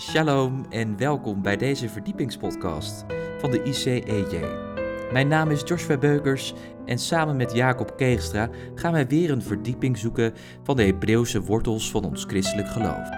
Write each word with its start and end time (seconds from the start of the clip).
Shalom 0.00 0.66
en 0.70 0.96
welkom 0.96 1.42
bij 1.42 1.56
deze 1.56 1.88
verdiepingspodcast 1.88 3.04
van 3.38 3.50
de 3.50 3.62
ICEJ. 3.62 4.44
Mijn 5.12 5.28
naam 5.28 5.50
is 5.50 5.62
Joshua 5.64 5.98
Beukers 5.98 6.54
en 6.84 6.98
samen 6.98 7.36
met 7.36 7.52
Jacob 7.52 7.96
Keegstra 7.96 8.48
gaan 8.74 8.92
wij 8.92 9.06
weer 9.06 9.30
een 9.30 9.42
verdieping 9.42 9.98
zoeken 9.98 10.32
van 10.62 10.76
de 10.76 10.82
Hebreeuwse 10.82 11.42
wortels 11.42 11.90
van 11.90 12.04
ons 12.04 12.24
christelijk 12.24 12.68
geloof. 12.68 13.08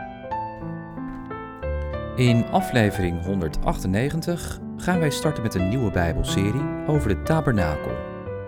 In 2.17 2.45
aflevering 2.51 3.25
198 3.25 4.61
gaan 4.77 4.99
wij 4.99 5.11
starten 5.11 5.43
met 5.43 5.55
een 5.55 5.69
nieuwe 5.69 5.91
Bijbelserie 5.91 6.87
over 6.87 7.09
de 7.09 7.23
tabernakel, 7.23 7.93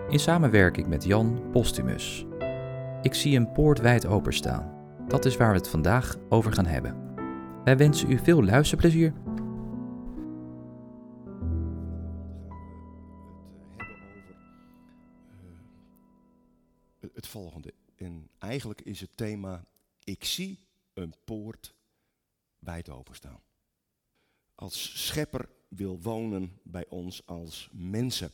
in 0.09 0.19
samenwerking 0.19 0.87
met 0.87 1.03
Jan 1.03 1.41
Postumus. 1.51 2.25
Ik 3.01 3.13
zie 3.13 3.37
een 3.37 3.51
poort 3.51 3.79
wijd 3.79 4.05
openstaan. 4.05 4.71
Dat 5.07 5.25
is 5.25 5.37
waar 5.37 5.51
we 5.51 5.57
het 5.57 5.69
vandaag 5.69 6.15
over 6.29 6.53
gaan 6.53 6.65
hebben. 6.65 7.04
Wij 7.65 7.77
wensen 7.77 8.11
u 8.11 8.17
veel 8.17 8.43
luisterplezier. 8.43 9.13
Het 9.13 9.13
hebben 16.99 17.09
over 17.09 17.15
het 17.15 17.27
volgende. 17.27 17.73
En 17.95 18.29
eigenlijk 18.37 18.81
is 18.81 19.01
het 19.01 19.17
thema: 19.17 19.65
Ik 20.03 20.23
zie 20.23 20.59
een 20.93 21.13
poort 21.23 21.73
wijd 22.59 22.89
openstaan. 22.89 23.41
Als 24.55 25.05
schepper 25.07 25.49
wil 25.67 26.01
wonen 26.01 26.59
bij 26.63 26.85
ons 26.89 27.25
als 27.25 27.69
mensen. 27.71 28.31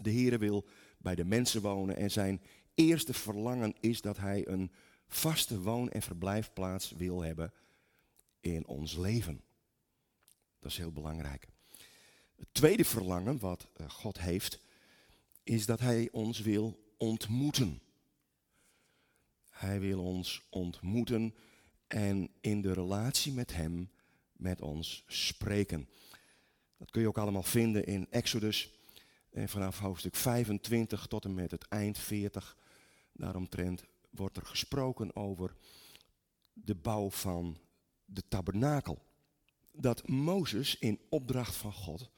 De 0.00 0.12
Heere 0.12 0.38
wil 0.38 0.64
bij 0.98 1.14
de 1.14 1.24
mensen 1.24 1.62
wonen 1.62 1.96
en 1.96 2.10
zijn 2.10 2.42
eerste 2.74 3.14
verlangen 3.14 3.74
is 3.80 4.00
dat 4.00 4.16
hij 4.16 4.48
een 4.48 4.70
vaste 5.06 5.60
woon- 5.60 5.90
en 5.90 6.02
verblijfplaats 6.02 6.90
wil 6.90 7.22
hebben 7.22 7.52
in 8.40 8.66
ons 8.66 8.96
leven. 8.96 9.42
Dat 10.58 10.70
is 10.70 10.76
heel 10.76 10.92
belangrijk. 10.92 11.48
Het 12.36 12.48
tweede 12.52 12.84
verlangen 12.84 13.38
wat 13.38 13.68
eh, 13.72 13.90
God 13.90 14.18
heeft, 14.18 14.60
is 15.42 15.66
dat 15.66 15.80
Hij 15.80 16.08
ons 16.12 16.40
wil 16.40 16.92
ontmoeten. 16.96 17.80
Hij 19.48 19.80
wil 19.80 20.04
ons 20.04 20.46
ontmoeten 20.50 21.34
en 21.86 22.30
in 22.40 22.62
de 22.62 22.72
relatie 22.72 23.32
met 23.32 23.54
Hem 23.54 23.90
met 24.32 24.60
ons 24.60 25.04
spreken. 25.06 25.88
Dat 26.76 26.90
kun 26.90 27.00
je 27.00 27.08
ook 27.08 27.18
allemaal 27.18 27.42
vinden 27.42 27.84
in 27.84 28.06
Exodus. 28.10 28.72
En 29.30 29.48
vanaf 29.48 29.78
hoofdstuk 29.78 30.14
25 30.14 31.06
tot 31.06 31.24
en 31.24 31.34
met 31.34 31.50
het 31.50 31.68
eind 31.68 31.98
40, 31.98 32.56
daaromtrent, 33.12 33.84
wordt 34.10 34.36
er 34.36 34.46
gesproken 34.46 35.16
over 35.16 35.54
de 36.52 36.74
bouw 36.74 37.10
van 37.10 37.58
de 38.08 38.22
tabernakel. 38.28 39.02
Dat 39.72 40.08
Mozes 40.08 40.78
in 40.78 41.00
opdracht 41.08 41.54
van 41.54 41.72
God, 41.72 42.10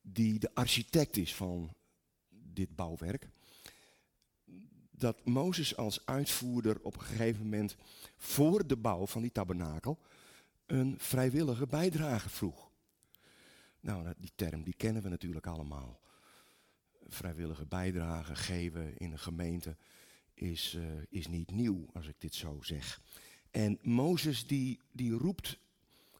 die 0.00 0.38
de 0.38 0.54
architect 0.54 1.16
is 1.16 1.34
van 1.34 1.74
dit 2.28 2.76
bouwwerk, 2.76 3.28
dat 4.90 5.24
Mozes 5.24 5.76
als 5.76 6.06
uitvoerder 6.06 6.80
op 6.82 6.94
een 6.94 7.02
gegeven 7.02 7.42
moment 7.42 7.76
voor 8.16 8.66
de 8.66 8.76
bouw 8.76 9.06
van 9.06 9.22
die 9.22 9.32
tabernakel 9.32 9.98
een 10.66 10.94
vrijwillige 10.98 11.66
bijdrage 11.66 12.28
vroeg. 12.28 12.70
Nou, 13.80 14.12
die 14.18 14.32
term 14.34 14.62
die 14.62 14.74
kennen 14.74 15.02
we 15.02 15.08
natuurlijk 15.08 15.46
allemaal. 15.46 16.00
Vrijwillige 17.08 17.66
bijdrage 17.66 18.34
geven 18.34 18.98
in 18.98 19.12
een 19.12 19.18
gemeente 19.18 19.76
is, 20.34 20.74
uh, 20.74 20.84
is 21.08 21.26
niet 21.26 21.50
nieuw, 21.50 21.86
als 21.92 22.06
ik 22.06 22.14
dit 22.18 22.34
zo 22.34 22.58
zeg. 22.60 23.00
En 23.52 23.78
Mozes 23.82 24.46
die, 24.46 24.80
die 24.92 25.12
roept 25.12 25.58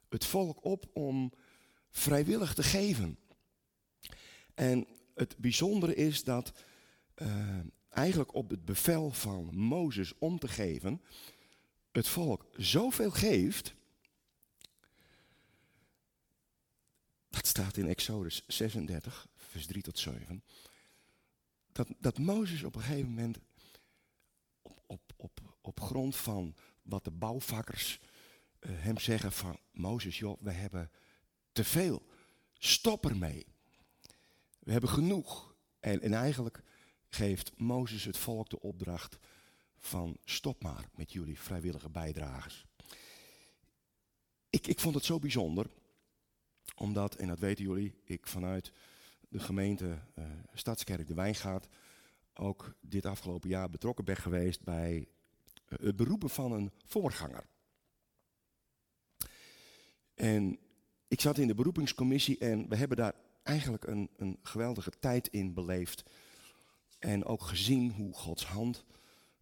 het 0.09 0.25
volk 0.25 0.65
op 0.65 0.91
om 0.93 1.33
vrijwillig 1.91 2.55
te 2.55 2.63
geven. 2.63 3.19
En 4.55 4.87
het 5.15 5.37
bijzondere 5.37 5.95
is 5.95 6.25
dat 6.25 6.53
uh, 7.17 7.59
eigenlijk 7.89 8.35
op 8.35 8.51
het 8.51 8.65
bevel 8.65 9.11
van 9.11 9.55
Mozes 9.55 10.19
om 10.19 10.39
te 10.39 10.49
geven, 10.49 11.03
het 11.93 12.09
volk 12.09 12.47
zoveel 12.57 13.11
geeft. 13.11 13.75
Dat 17.29 17.47
staat 17.47 17.77
in 17.77 17.87
Exodus 17.87 18.45
36, 18.47 19.29
vers 19.37 19.67
3 19.67 19.83
tot 19.83 19.99
7. 19.99 20.45
Dat, 21.73 21.89
dat 21.99 22.19
Mozes 22.19 22.63
op 22.63 22.75
een 22.75 22.83
gegeven 22.83 23.09
moment 23.09 23.39
op, 24.63 24.81
op, 24.87 25.13
op, 25.17 25.57
op 25.61 25.81
grond 25.81 26.17
van 26.17 26.55
wat 26.83 27.05
de 27.05 27.11
bouwvakkers 27.11 28.01
uh, 28.61 28.71
hem 28.75 28.99
zeggen 28.99 29.33
van 29.33 29.59
Mozes, 29.73 30.19
joh, 30.19 30.41
we 30.41 30.51
hebben 30.51 30.91
te 31.53 31.65
veel. 31.65 32.07
Stop 32.59 33.07
ermee. 33.07 33.47
We 34.59 34.73
hebben 34.73 34.91
genoeg. 34.91 35.55
En, 35.81 36.01
en 36.01 36.15
eigenlijk 36.15 36.63
geeft 37.09 37.59
Mozes 37.59 38.05
het 38.05 38.19
volk 38.19 38.51
de 38.51 38.61
opdracht 38.61 39.19
van 39.79 40.17
stop 40.25 40.63
maar 40.63 40.89
met 40.95 41.13
jullie 41.13 41.41
vrijwillige 41.41 41.91
bijdragers. 41.91 42.67
Ik, 44.51 44.67
ik 44.67 44.81
vond 44.81 44.95
het 44.95 45.05
zo 45.05 45.19
bijzonder, 45.19 45.67
omdat, 46.77 47.15
en 47.15 47.29
dat 47.29 47.39
weten 47.39 47.65
jullie, 47.65 47.95
ik 48.05 48.27
vanuit 48.27 48.73
de 49.29 49.39
gemeente 49.39 49.99
uh, 50.15 50.25
Stadskerk 50.55 51.07
de 51.07 51.15
Wijngaard 51.15 51.69
ook 52.35 52.75
dit 52.81 53.07
afgelopen 53.07 53.49
jaar 53.49 53.71
betrokken 53.71 54.05
ben 54.05 54.17
geweest 54.17 54.63
bij 54.65 55.09
beroepen 55.95 56.31
van 56.31 56.53
een 56.53 56.71
voorganger. 56.85 57.47
En 60.15 60.59
ik 61.09 61.21
zat 61.21 61.39
in 61.39 61.47
de 61.47 61.55
beroepingscommissie 61.55 62.39
en 62.39 62.69
we 62.69 62.77
hebben 62.77 62.97
daar 62.97 63.15
eigenlijk 63.43 63.87
een, 63.87 64.11
een 64.17 64.39
geweldige 64.43 64.91
tijd 64.99 65.29
in 65.29 65.55
beleefd. 65.55 66.03
En 66.99 67.25
ook 67.25 67.43
gezien 67.43 67.91
hoe 67.91 68.15
Gods 68.15 68.47
hand 68.47 68.85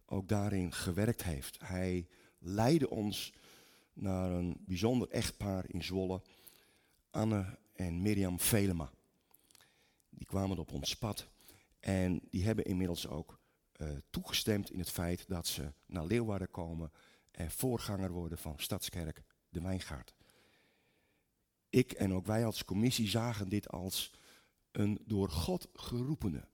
ook 0.05 0.27
daarin 0.27 0.73
gewerkt 0.73 1.23
heeft. 1.23 1.59
Hij 1.63 2.07
leidde 2.39 2.89
ons 2.89 3.33
naar 3.93 4.31
een 4.31 4.63
bijzonder 4.65 5.09
echtpaar 5.09 5.65
in 5.67 5.83
Zwolle, 5.83 6.21
Anne 7.09 7.57
en 7.73 8.01
Mirjam 8.01 8.39
Velema. 8.39 8.91
Die 10.09 10.27
kwamen 10.27 10.57
op 10.57 10.71
ons 10.71 10.95
pad 10.95 11.27
en 11.79 12.21
die 12.29 12.43
hebben 12.43 12.65
inmiddels 12.65 13.07
ook 13.07 13.39
uh, 13.81 13.89
toegestemd 14.09 14.71
in 14.71 14.79
het 14.79 14.91
feit 14.91 15.27
dat 15.27 15.47
ze 15.47 15.73
naar 15.85 16.05
Leeuwarden 16.05 16.51
komen 16.51 16.91
en 17.31 17.51
voorganger 17.51 18.11
worden 18.11 18.37
van 18.37 18.59
Stadskerk 18.59 19.23
de 19.49 19.61
Wijngaard. 19.61 20.13
Ik 21.69 21.91
en 21.91 22.13
ook 22.13 22.25
wij 22.25 22.45
als 22.45 22.65
commissie 22.65 23.09
zagen 23.09 23.49
dit 23.49 23.69
als 23.69 24.11
een 24.71 25.01
door 25.05 25.29
God 25.29 25.67
geroepene. 25.73 26.47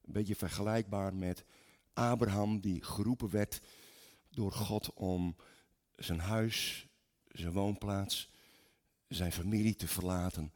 Een 0.00 0.12
beetje 0.12 0.36
vergelijkbaar 0.36 1.14
met 1.14 1.44
Abraham 1.92 2.60
die 2.60 2.84
geroepen 2.84 3.30
werd 3.30 3.60
door 4.30 4.52
God 4.52 4.92
om 4.92 5.36
zijn 5.96 6.20
huis, 6.20 6.86
zijn 7.28 7.52
woonplaats, 7.52 8.30
zijn 9.08 9.32
familie 9.32 9.76
te 9.76 9.88
verlaten 9.88 10.52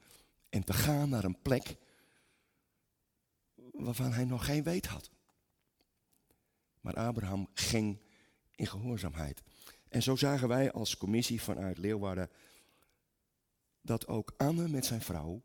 en 0.48 0.64
te 0.64 0.72
gaan 0.72 1.08
naar 1.08 1.24
een 1.24 1.42
plek 1.42 1.76
waarvan 3.72 4.12
hij 4.12 4.24
nog 4.24 4.44
geen 4.44 4.62
weet 4.62 4.86
had. 4.86 5.13
Maar 6.84 6.94
Abraham 6.94 7.48
ging 7.54 8.00
in 8.54 8.66
gehoorzaamheid. 8.66 9.42
En 9.88 10.02
zo 10.02 10.16
zagen 10.16 10.48
wij 10.48 10.72
als 10.72 10.96
commissie 10.96 11.42
vanuit 11.42 11.78
Leeuwarden 11.78 12.30
dat 13.80 14.06
ook 14.06 14.34
Anne 14.36 14.68
met 14.68 14.86
zijn 14.86 15.00
vrouw, 15.00 15.42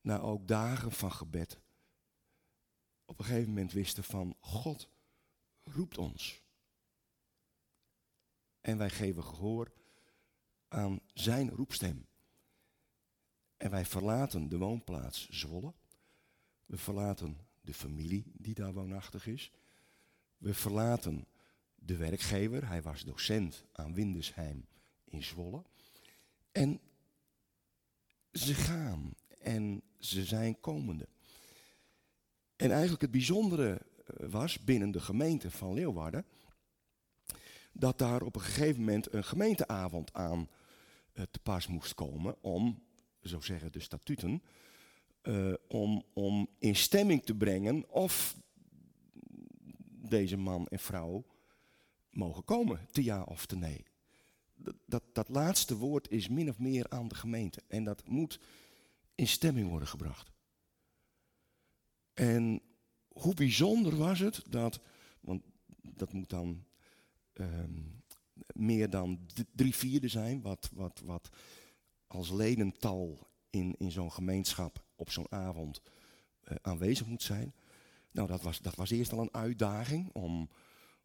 na 0.00 0.18
ook 0.18 0.48
dagen 0.48 0.92
van 0.92 1.12
gebed, 1.12 1.60
op 3.04 3.18
een 3.18 3.24
gegeven 3.24 3.48
moment 3.48 3.72
wisten 3.72 4.04
van 4.04 4.36
God 4.40 4.88
roept 5.62 5.98
ons. 5.98 6.42
En 8.60 8.78
wij 8.78 8.90
geven 8.90 9.24
gehoor 9.24 9.72
aan 10.68 11.00
zijn 11.14 11.50
roepstem. 11.50 12.06
En 13.56 13.70
wij 13.70 13.84
verlaten 13.84 14.48
de 14.48 14.58
woonplaats 14.58 15.28
Zwolle. 15.28 15.74
We 16.66 16.76
verlaten 16.76 17.38
de 17.60 17.74
familie 17.74 18.32
die 18.34 18.54
daar 18.54 18.72
woonachtig 18.72 19.26
is. 19.26 19.52
We 20.38 20.54
verlaten 20.54 21.26
de 21.74 21.96
werkgever. 21.96 22.68
Hij 22.68 22.82
was 22.82 23.04
docent 23.04 23.64
aan 23.72 23.94
Windesheim 23.94 24.66
in 25.04 25.22
Zwolle. 25.22 25.62
En 26.52 26.80
ze 28.32 28.54
gaan 28.54 29.14
en 29.38 29.82
ze 29.98 30.24
zijn 30.24 30.60
komende. 30.60 31.08
En 32.56 32.70
eigenlijk 32.70 33.02
het 33.02 33.10
bijzondere 33.10 33.80
was 34.16 34.58
binnen 34.58 34.90
de 34.90 35.00
gemeente 35.00 35.50
van 35.50 35.74
Leeuwarden 35.74 36.24
dat 37.72 37.98
daar 37.98 38.22
op 38.22 38.34
een 38.34 38.40
gegeven 38.40 38.80
moment 38.80 39.12
een 39.12 39.24
gemeenteavond 39.24 40.12
aan 40.12 40.48
uh, 41.14 41.24
te 41.30 41.38
pas 41.38 41.66
moest 41.66 41.94
komen 41.94 42.42
om, 42.42 42.82
zo 43.22 43.40
zeggen 43.40 43.72
de 43.72 43.80
statuten, 43.80 44.42
uh, 45.22 45.54
om, 45.68 46.04
om 46.12 46.48
in 46.58 46.76
stemming 46.76 47.24
te 47.24 47.34
brengen 47.34 47.90
of 47.90 48.36
deze 50.10 50.36
man 50.36 50.66
en 50.66 50.78
vrouw 50.78 51.24
mogen 52.10 52.44
komen, 52.44 52.86
te 52.90 53.04
ja 53.04 53.22
of 53.22 53.46
te 53.46 53.56
nee. 53.56 53.84
dat, 54.86 55.02
dat 55.12 55.28
laatste 55.28 55.76
woord 55.76 56.10
is 56.10 56.28
min 56.28 56.48
of 56.48 56.58
meer 56.58 56.88
aan 56.88 57.08
de 57.08 57.14
gemeente. 57.14 57.62
En 57.68 57.84
dat 57.84 58.08
moet 58.08 58.40
in 59.14 59.28
stemming 59.28 59.68
worden 59.68 59.88
gebracht. 59.88 60.30
En 62.14 62.62
hoe 63.08 63.34
bijzonder 63.34 63.96
was 63.96 64.18
het 64.18 64.42
dat, 64.48 64.80
want 65.20 65.42
dat 65.82 66.12
moet 66.12 66.30
dan 66.30 66.64
ehm, 67.32 67.82
meer 68.46 68.90
dan 68.90 69.26
drie 69.54 69.74
vierde 69.74 70.08
zijn, 70.08 70.42
wat, 70.42 70.70
wat, 70.72 71.00
wat 71.04 71.28
als 72.06 72.30
ledental 72.30 73.28
in, 73.50 73.74
in 73.78 73.90
zo'n 73.90 74.12
gemeenschap 74.12 74.84
op 74.96 75.10
zo'n 75.10 75.32
avond 75.32 75.82
uh, 76.44 76.56
aanwezig 76.62 77.06
moet 77.06 77.22
zijn. 77.22 77.54
Nou, 78.18 78.30
dat 78.30 78.42
was, 78.42 78.60
dat 78.60 78.74
was 78.74 78.90
eerst 78.90 79.12
al 79.12 79.20
een 79.20 79.34
uitdaging 79.34 80.10
om, 80.12 80.50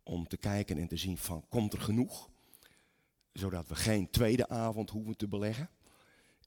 om 0.03 0.27
te 0.27 0.37
kijken 0.37 0.77
en 0.77 0.87
te 0.87 0.97
zien 0.97 1.17
van, 1.17 1.45
komt 1.49 1.73
er 1.73 1.81
genoeg? 1.81 2.29
Zodat 3.33 3.67
we 3.67 3.75
geen 3.75 4.09
tweede 4.09 4.49
avond 4.49 4.89
hoeven 4.89 5.17
te 5.17 5.27
beleggen. 5.27 5.69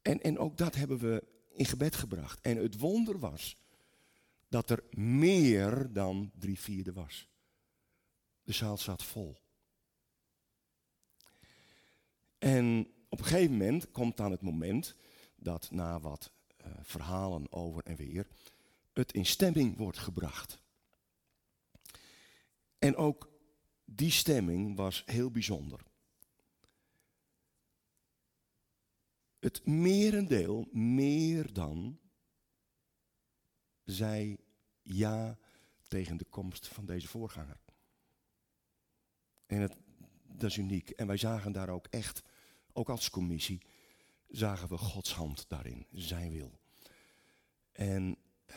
En, 0.03 0.23
en 0.23 0.39
ook 0.39 0.57
dat 0.57 0.75
hebben 0.75 0.99
we 0.99 1.25
in 1.53 1.65
gebed 1.65 1.97
gebracht. 1.97 2.41
En 2.41 2.57
het 2.57 2.79
wonder 2.79 3.19
was 3.19 3.57
dat 4.49 4.71
er 4.71 4.85
meer 4.91 5.93
dan 5.93 6.31
drie 6.39 6.61
vierde 6.61 6.93
was. 6.93 7.29
De 8.43 8.53
zaal 8.53 8.79
zat 8.79 9.03
vol. 9.03 9.37
En 12.39 12.91
op 13.09 13.19
een 13.19 13.25
gegeven 13.25 13.57
moment 13.57 13.91
komt 13.91 14.17
dan 14.17 14.31
het 14.31 14.43
moment 14.43 14.95
dat 15.37 15.71
na 15.71 16.01
wat 16.01 16.31
uh, 16.61 16.67
verhalen 16.83 17.53
over 17.53 17.83
en 17.85 17.97
weer 17.97 18.27
het 18.97 19.13
in 19.13 19.27
stemming 19.27 19.77
wordt 19.77 19.99
gebracht. 19.99 20.59
En 22.79 22.97
ook 22.97 23.31
die 23.85 24.11
stemming 24.11 24.77
was 24.77 25.03
heel 25.07 25.31
bijzonder. 25.31 25.81
Het 29.39 29.67
merendeel, 29.67 30.69
meer 30.73 31.53
dan, 31.53 31.99
zei 33.85 34.37
ja 34.83 35.39
tegen 35.89 36.17
de 36.17 36.25
komst 36.25 36.69
van 36.69 36.87
deze 36.87 37.09
voorganger. 37.09 37.61
En 39.47 39.61
het, 39.61 39.77
dat 40.23 40.51
is 40.51 40.57
uniek. 40.57 40.91
En 40.91 41.07
wij 41.07 41.17
zagen 41.17 41.53
daar 41.53 41.69
ook 41.69 41.87
echt, 41.87 42.23
ook 42.73 42.89
als 42.89 43.11
commissie, 43.11 43.63
zagen 44.29 44.69
we 44.69 44.79
Gods 44.79 45.13
hand 45.13 45.49
daarin, 45.49 45.87
zijn 45.93 46.31
wil. 46.31 46.61
En 47.73 48.19
uh, 48.49 48.57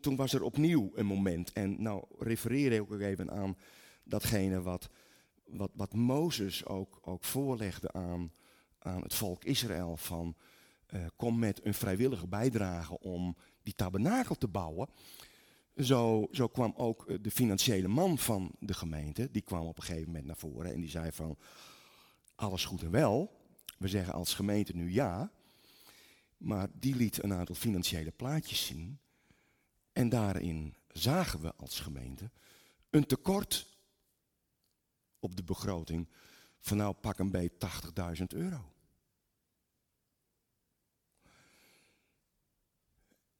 toen, 0.00 0.16
was 0.16 0.32
er 0.32 0.42
opnieuw 0.42 0.92
een 0.94 1.06
moment. 1.06 1.52
En 1.52 1.82
nou 1.82 2.04
refereer 2.18 2.72
ik 2.72 2.80
ook 2.80 3.00
even 3.00 3.30
aan 3.30 3.56
datgene 4.04 4.62
wat, 4.62 4.90
wat, 5.44 5.70
wat 5.74 5.94
Mozes 5.94 6.66
ook, 6.66 6.98
ook 7.02 7.24
voorlegde 7.24 7.92
aan, 7.92 8.32
aan 8.78 9.02
het 9.02 9.14
volk 9.14 9.44
Israël. 9.44 9.96
Van 9.96 10.36
uh, 10.94 11.06
kom 11.16 11.38
met 11.38 11.64
een 11.64 11.74
vrijwillige 11.74 12.26
bijdrage 12.26 12.98
om 12.98 13.36
die 13.62 13.74
tabernakel 13.74 14.34
te 14.34 14.48
bouwen. 14.48 14.88
Zo, 15.76 16.28
zo 16.30 16.48
kwam 16.48 16.72
ook 16.76 17.06
eh, 17.06 17.18
de 17.20 17.30
financiële 17.30 17.88
man 17.88 18.18
van 18.18 18.52
de 18.58 18.74
gemeente, 18.74 19.28
die 19.30 19.42
kwam 19.42 19.66
op 19.66 19.76
een 19.76 19.82
gegeven 19.82 20.06
moment 20.06 20.26
naar 20.26 20.36
voren 20.36 20.72
en 20.72 20.80
die 20.80 20.90
zei 20.90 21.12
van, 21.12 21.38
alles 22.34 22.64
goed 22.64 22.82
en 22.82 22.90
wel, 22.90 23.40
we 23.78 23.88
zeggen 23.88 24.14
als 24.14 24.34
gemeente 24.34 24.76
nu 24.76 24.92
ja, 24.92 25.32
maar 26.42 26.68
die 26.72 26.94
liet 26.94 27.22
een 27.22 27.32
aantal 27.32 27.54
financiële 27.54 28.10
plaatjes 28.10 28.66
zien 28.66 28.98
en 29.92 30.08
daarin 30.08 30.76
zagen 30.88 31.40
we 31.40 31.54
als 31.54 31.80
gemeente 31.80 32.30
een 32.90 33.06
tekort 33.06 33.76
op 35.18 35.36
de 35.36 35.42
begroting 35.42 36.08
van 36.60 36.76
nou 36.76 36.94
pak 36.94 37.18
een 37.18 37.30
beetje 37.30 37.58
80.000 38.18 38.24
euro. 38.26 38.72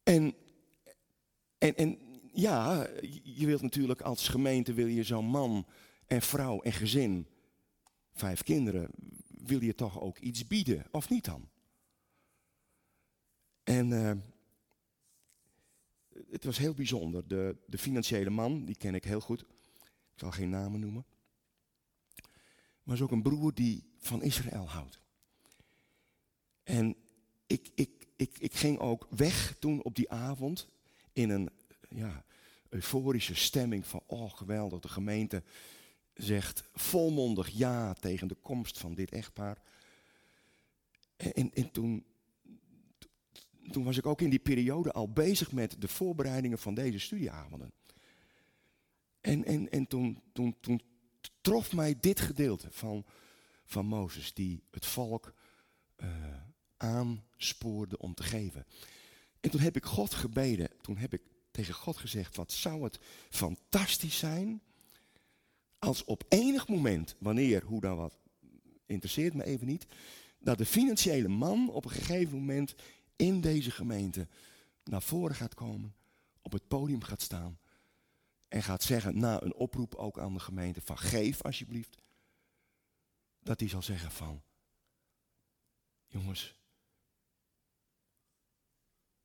En, 0.02 0.34
en, 1.58 1.76
en 1.76 1.98
ja, 2.32 2.86
je 3.22 3.46
wilt 3.46 3.62
natuurlijk 3.62 4.00
als 4.00 4.28
gemeente 4.28 4.72
wil 4.72 4.86
je 4.86 5.02
zo'n 5.02 5.26
man 5.26 5.66
en 6.06 6.22
vrouw 6.22 6.60
en 6.60 6.72
gezin, 6.72 7.26
vijf 8.12 8.42
kinderen, 8.42 8.90
wil 9.28 9.62
je 9.62 9.74
toch 9.74 10.00
ook 10.00 10.18
iets 10.18 10.46
bieden, 10.46 10.86
of 10.90 11.08
niet 11.08 11.24
dan? 11.24 11.51
En 13.72 13.90
uh, 13.90 14.12
het 16.30 16.44
was 16.44 16.58
heel 16.58 16.74
bijzonder. 16.74 17.28
De, 17.28 17.56
de 17.66 17.78
financiële 17.78 18.30
man, 18.30 18.64
die 18.64 18.76
ken 18.76 18.94
ik 18.94 19.04
heel 19.04 19.20
goed. 19.20 19.40
Ik 19.40 20.18
zal 20.18 20.30
geen 20.30 20.50
namen 20.50 20.80
noemen. 20.80 21.04
Maar 22.82 22.94
is 22.94 23.02
ook 23.02 23.10
een 23.10 23.22
broer 23.22 23.54
die 23.54 23.84
van 23.98 24.22
Israël 24.22 24.68
houdt. 24.68 25.00
En 26.62 26.96
ik, 27.46 27.70
ik, 27.74 28.06
ik, 28.16 28.38
ik 28.38 28.54
ging 28.54 28.78
ook 28.78 29.06
weg 29.10 29.56
toen 29.58 29.82
op 29.82 29.94
die 29.94 30.10
avond 30.10 30.68
in 31.12 31.30
een 31.30 31.50
ja, 31.88 32.24
euforische 32.68 33.34
stemming 33.34 33.86
van, 33.86 34.02
oh 34.06 34.32
geweldig, 34.32 34.80
de 34.80 34.88
gemeente 34.88 35.42
zegt 36.14 36.64
volmondig 36.74 37.48
ja 37.48 37.92
tegen 37.92 38.28
de 38.28 38.36
komst 38.42 38.78
van 38.78 38.94
dit 38.94 39.10
echtpaar. 39.10 39.62
En, 41.16 41.52
en 41.54 41.70
toen, 41.70 42.04
toen 43.70 43.84
was 43.84 43.96
ik 43.96 44.06
ook 44.06 44.20
in 44.20 44.30
die 44.30 44.38
periode 44.38 44.92
al 44.92 45.12
bezig 45.12 45.52
met 45.52 45.76
de 45.78 45.88
voorbereidingen 45.88 46.58
van 46.58 46.74
deze 46.74 46.98
studieavonden. 46.98 47.72
En, 49.20 49.44
en, 49.44 49.70
en 49.70 49.86
toen, 49.86 50.22
toen, 50.32 50.56
toen 50.60 50.80
trof 51.40 51.72
mij 51.72 51.96
dit 52.00 52.20
gedeelte 52.20 52.68
van, 52.70 53.04
van 53.64 53.86
Mozes, 53.86 54.34
die 54.34 54.62
het 54.70 54.86
volk 54.86 55.34
uh, 55.96 56.08
aanspoorde 56.76 57.98
om 57.98 58.14
te 58.14 58.22
geven. 58.22 58.66
En 59.40 59.50
toen 59.50 59.60
heb 59.60 59.76
ik 59.76 59.84
God 59.84 60.14
gebeden, 60.14 60.68
toen 60.80 60.96
heb 60.96 61.12
ik 61.12 61.22
tegen 61.50 61.74
God 61.74 61.96
gezegd, 61.96 62.36
wat 62.36 62.52
zou 62.52 62.84
het 62.84 62.98
fantastisch 63.30 64.18
zijn 64.18 64.62
als 65.78 66.04
op 66.04 66.24
enig 66.28 66.68
moment, 66.68 67.16
wanneer, 67.18 67.62
hoe 67.64 67.80
dan 67.80 67.96
wat, 67.96 68.18
interesseert 68.86 69.34
me 69.34 69.44
even 69.44 69.66
niet, 69.66 69.86
dat 70.38 70.58
de 70.58 70.66
financiële 70.66 71.28
man 71.28 71.70
op 71.70 71.84
een 71.84 71.90
gegeven 71.90 72.38
moment 72.38 72.74
in 73.22 73.40
deze 73.40 73.70
gemeente 73.70 74.28
naar 74.84 75.02
voren 75.02 75.36
gaat 75.36 75.54
komen, 75.54 75.94
op 76.40 76.52
het 76.52 76.68
podium 76.68 77.02
gaat 77.02 77.22
staan 77.22 77.58
en 78.48 78.62
gaat 78.62 78.82
zeggen, 78.82 79.18
na 79.18 79.42
een 79.42 79.54
oproep 79.54 79.94
ook 79.94 80.18
aan 80.18 80.32
de 80.32 80.40
gemeente 80.40 80.80
van 80.80 80.98
geef 80.98 81.42
alsjeblieft, 81.42 81.96
dat 83.38 83.60
hij 83.60 83.68
zal 83.68 83.82
zeggen 83.82 84.10
van, 84.10 84.42
jongens, 86.06 86.54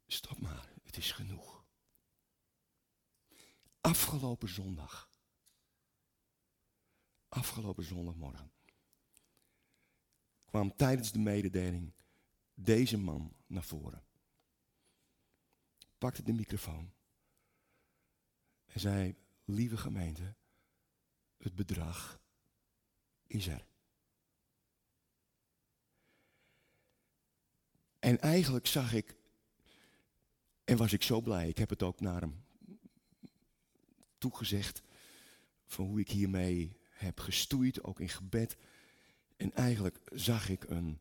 stop 0.08 0.40
maar, 0.40 0.70
het 0.84 0.98
is 0.98 1.12
genoeg. 1.12 1.66
Afgelopen 3.82 4.50
zondag, 4.50 5.10
afgelopen 7.30 7.84
zondagmorgen, 7.84 8.52
kwam 10.46 10.76
tijdens 10.76 11.12
de 11.12 11.20
mededeling 11.20 11.94
deze 12.60 12.98
man 12.98 13.34
naar 13.48 13.64
voren. 13.64 14.04
Pakte 15.98 16.24
de 16.24 16.34
microfoon 16.34 16.92
en 18.66 18.80
zei, 18.80 19.16
lieve 19.46 19.78
gemeente, 19.78 20.36
het 21.38 21.56
bedrag 21.56 22.20
is 23.28 23.48
er. 23.48 23.68
En 28.00 28.20
eigenlijk 28.20 28.68
zag 28.68 28.94
ik, 28.94 29.16
en 30.64 30.78
was 30.78 30.94
ik 30.94 31.04
zo 31.04 31.22
blij, 31.22 31.48
ik 31.48 31.58
heb 31.58 31.70
het 31.70 31.84
ook 31.84 32.00
naar 32.00 32.22
hem 32.22 32.46
toegezegd, 34.18 34.82
van 35.66 35.86
hoe 35.86 36.00
ik 36.00 36.10
hiermee 36.10 36.78
heb 36.90 37.20
gestoeid, 37.20 37.84
ook 37.84 38.00
in 38.00 38.10
gebed. 38.10 38.58
En 39.36 39.54
eigenlijk 39.54 40.00
zag 40.12 40.50
ik 40.50 40.64
een, 40.64 41.00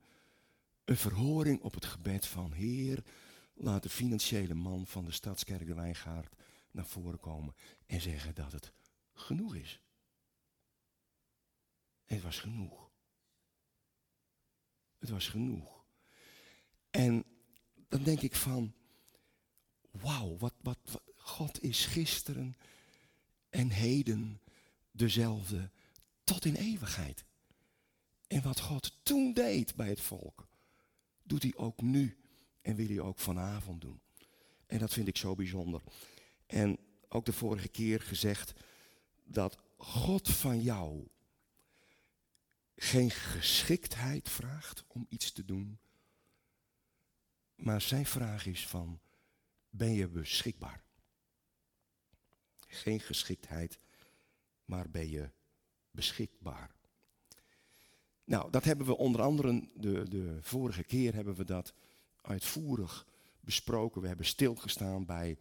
een 0.86 0.96
verhoring 0.96 1.60
op 1.60 1.74
het 1.74 1.84
gebed 1.84 2.26
van 2.26 2.52
Heer, 2.52 3.02
laat 3.54 3.82
de 3.82 3.88
financiële 3.88 4.54
man 4.54 4.86
van 4.86 5.04
de 5.04 5.10
Stadskerk 5.10 5.66
de 5.66 5.74
Wijngaard 5.74 6.34
naar 6.70 6.86
voren 6.86 7.20
komen 7.20 7.54
en 7.86 8.00
zeggen 8.00 8.34
dat 8.34 8.52
het 8.52 8.72
genoeg 9.12 9.54
is. 9.54 9.80
Het 12.04 12.22
was 12.22 12.38
genoeg. 12.38 12.90
Het 14.98 15.08
was 15.08 15.28
genoeg. 15.28 15.84
En 16.90 17.24
dan 17.88 18.02
denk 18.02 18.20
ik 18.20 18.34
van, 18.34 18.74
wauw, 19.90 20.36
wat, 20.36 20.54
wat, 20.62 20.78
wat, 20.84 21.02
God 21.14 21.62
is 21.62 21.86
gisteren 21.86 22.56
en 23.48 23.70
heden 23.70 24.40
dezelfde 24.90 25.70
tot 26.24 26.44
in 26.44 26.54
eeuwigheid. 26.54 27.24
En 28.26 28.42
wat 28.42 28.60
God 28.60 28.98
toen 29.02 29.32
deed 29.32 29.74
bij 29.74 29.88
het 29.88 30.00
volk, 30.00 30.45
doet 31.26 31.42
hij 31.42 31.52
ook 31.56 31.80
nu 31.82 32.16
en 32.62 32.76
wil 32.76 32.86
hij 32.86 33.00
ook 33.00 33.18
vanavond 33.18 33.80
doen. 33.80 34.00
En 34.66 34.78
dat 34.78 34.92
vind 34.92 35.08
ik 35.08 35.16
zo 35.16 35.34
bijzonder. 35.34 35.82
En 36.46 36.78
ook 37.08 37.24
de 37.24 37.32
vorige 37.32 37.68
keer 37.68 38.00
gezegd 38.00 38.52
dat 39.24 39.58
God 39.76 40.28
van 40.28 40.60
jou 40.60 41.08
geen 42.76 43.10
geschiktheid 43.10 44.28
vraagt 44.28 44.84
om 44.86 45.06
iets 45.08 45.32
te 45.32 45.44
doen, 45.44 45.78
maar 47.54 47.80
zijn 47.80 48.06
vraag 48.06 48.46
is 48.46 48.66
van, 48.66 49.00
ben 49.70 49.92
je 49.92 50.08
beschikbaar? 50.08 50.84
Geen 52.66 53.00
geschiktheid, 53.00 53.78
maar 54.64 54.90
ben 54.90 55.10
je 55.10 55.30
beschikbaar? 55.90 56.75
Nou, 58.26 58.50
dat 58.50 58.64
hebben 58.64 58.86
we 58.86 58.96
onder 58.96 59.22
andere, 59.22 59.68
de, 59.74 60.08
de 60.08 60.38
vorige 60.40 60.84
keer 60.84 61.14
hebben 61.14 61.34
we 61.34 61.44
dat 61.44 61.74
uitvoerig 62.22 63.06
besproken. 63.40 64.00
We 64.00 64.06
hebben 64.06 64.26
stilgestaan 64.26 65.04
bij 65.04 65.38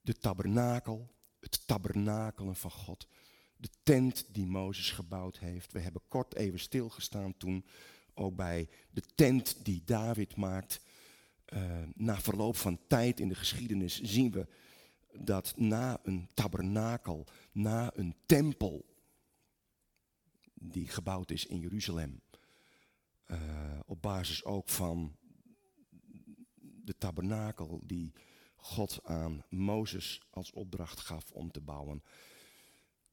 de 0.00 0.14
tabernakel, 0.14 1.10
het 1.40 1.66
tabernakelen 1.66 2.56
van 2.56 2.70
God. 2.70 3.06
De 3.56 3.68
tent 3.82 4.26
die 4.32 4.46
Mozes 4.46 4.90
gebouwd 4.90 5.38
heeft. 5.38 5.72
We 5.72 5.80
hebben 5.80 6.02
kort 6.08 6.34
even 6.34 6.58
stilgestaan 6.58 7.36
toen 7.36 7.64
ook 8.14 8.36
bij 8.36 8.68
de 8.90 9.02
tent 9.14 9.64
die 9.64 9.82
David 9.84 10.36
maakt. 10.36 10.80
Uh, 11.52 11.62
na 11.94 12.20
verloop 12.20 12.56
van 12.56 12.78
tijd 12.86 13.20
in 13.20 13.28
de 13.28 13.34
geschiedenis 13.34 14.00
zien 14.00 14.30
we 14.30 14.46
dat 15.18 15.52
na 15.56 16.00
een 16.02 16.28
tabernakel, 16.34 17.26
na 17.52 17.90
een 17.94 18.14
tempel 18.26 18.89
die 20.62 20.88
gebouwd 20.88 21.30
is 21.30 21.46
in 21.46 21.58
Jeruzalem, 21.58 22.20
uh, 23.26 23.80
op 23.86 24.02
basis 24.02 24.44
ook 24.44 24.68
van 24.68 25.16
de 26.84 26.98
tabernakel 26.98 27.80
die 27.82 28.12
God 28.56 29.00
aan 29.04 29.44
Mozes 29.48 30.22
als 30.30 30.50
opdracht 30.50 31.00
gaf 31.00 31.30
om 31.30 31.50
te 31.50 31.60
bouwen, 31.60 32.02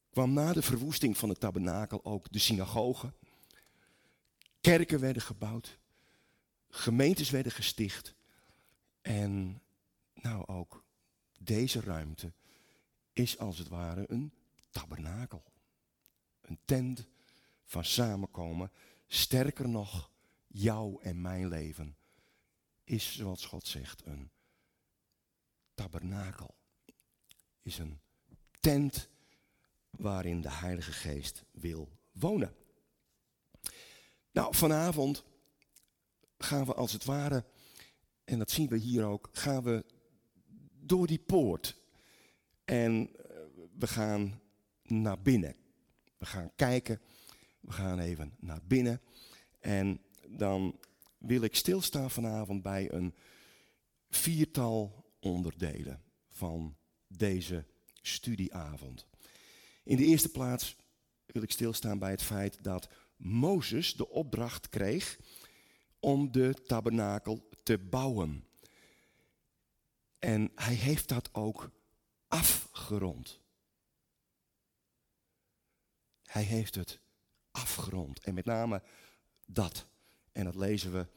kwam 0.10 0.34
na 0.34 0.54
de 0.54 0.62
verwoesting 0.62 1.18
van 1.18 1.30
de 1.30 1.36
tabernakel 1.36 2.06
ook 2.06 2.32
de 2.32 2.40
synagoge. 2.40 3.14
Kerken 4.62 5.00
werden 5.00 5.22
gebouwd, 5.22 5.80
gemeentes 6.70 7.30
werden 7.30 7.52
gesticht 7.52 8.16
en 9.02 9.62
nou 10.14 10.46
ook 10.46 10.84
deze 11.40 11.82
ruimte 11.82 12.34
is 13.14 13.38
als 13.38 13.58
het 13.58 13.68
ware 13.68 14.06
een 14.08 14.34
tabernakel. 14.72 15.44
Een 16.42 16.60
tent 16.66 17.08
van 17.68 17.86
samenkomen. 17.86 18.72
Sterker 19.08 19.70
nog, 19.70 20.12
jouw 20.48 21.00
en 21.00 21.22
mijn 21.22 21.48
leven 21.48 21.98
is, 22.84 23.16
zoals 23.16 23.46
God 23.46 23.68
zegt, 23.68 24.06
een 24.06 24.32
tabernakel. 25.74 26.56
Is 27.62 27.78
een 27.78 28.00
tent 28.60 29.10
waarin 29.90 30.42
de 30.42 30.52
Heilige 30.52 30.92
Geest 30.92 31.44
wil 31.52 31.90
wonen. 32.12 32.56
Nou, 34.32 34.56
vanavond 34.56 35.24
gaan 36.38 36.66
we 36.66 36.74
als 36.74 36.92
het 36.92 37.06
ware, 37.06 37.46
en 38.24 38.38
dat 38.38 38.52
zien 38.52 38.68
we 38.68 38.78
hier 38.78 39.06
ook, 39.06 39.30
gaan 39.32 39.64
we 39.64 39.86
door 40.74 41.08
die 41.08 41.20
poort. 41.20 41.78
En 42.66 43.10
eh, 43.16 43.38
we 43.78 43.88
gaan 43.88 44.42
naar 44.84 45.22
binnen. 45.22 45.56
We 46.18 46.26
gaan 46.26 46.52
kijken, 46.56 47.02
we 47.68 47.74
gaan 47.74 48.00
even 48.00 48.34
naar 48.40 48.62
binnen. 48.64 49.02
En 49.60 50.02
dan 50.28 50.80
wil 51.18 51.42
ik 51.42 51.56
stilstaan 51.56 52.12
vanavond 52.12 52.62
bij 52.62 52.92
een 52.92 53.16
viertal 54.10 55.06
onderdelen 55.20 56.04
van 56.30 56.78
deze 57.08 57.66
studieavond. 58.02 59.08
In 59.84 59.98
de 59.98 60.06
eerste 60.06 60.30
plaats 60.30 60.76
wil 61.26 61.42
ik 61.42 61.52
stilstaan 61.52 62.00
bij 62.00 62.12
het 62.12 62.22
feit 62.22 62.64
dat 62.64 62.90
Mozes 63.16 63.94
de 63.94 64.10
opdracht 64.10 64.70
kreeg 64.70 65.20
om 66.00 66.32
de 66.32 66.64
tabernakel 66.66 67.50
te 67.64 67.78
bouwen. 67.78 68.48
En 70.20 70.52
hij 70.56 70.76
heeft 70.76 71.08
dat 71.08 71.34
ook 71.34 71.72
afgerond. 72.28 73.40
Hij 76.24 76.44
heeft 76.44 76.76
het 76.76 77.00
afgerond. 77.58 78.20
En 78.20 78.34
met 78.34 78.46
name 78.46 78.82
dat. 79.46 79.86
En 80.32 80.44
dat 80.44 80.56
lezen 80.56 80.92
we 80.92 81.08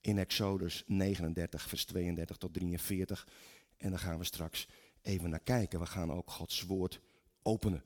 in 0.00 0.18
Exodus 0.18 0.84
39, 0.86 1.68
vers 1.68 1.84
32 1.84 2.36
tot 2.36 2.52
43. 2.52 3.28
En 3.76 3.90
daar 3.90 3.98
gaan 3.98 4.18
we 4.18 4.24
straks 4.24 4.68
even 5.02 5.30
naar 5.30 5.40
kijken. 5.40 5.80
We 5.80 5.86
gaan 5.86 6.12
ook 6.12 6.30
Gods 6.30 6.62
woord 6.62 7.00
openen. 7.42 7.84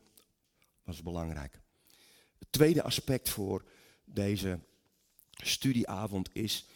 Dat 0.85 0.95
is 0.95 1.03
belangrijk. 1.03 1.61
Het 2.39 2.53
tweede 2.53 2.83
aspect 2.83 3.29
voor 3.29 3.65
deze 4.05 4.59
studieavond 5.31 6.29
is 6.33 6.67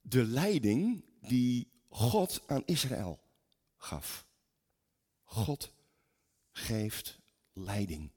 de 0.00 0.24
leiding 0.24 1.04
die 1.20 1.70
God 1.88 2.42
aan 2.46 2.62
Israël 2.64 3.20
gaf. 3.76 4.26
God 5.22 5.72
geeft 6.52 7.18
leiding. 7.52 8.10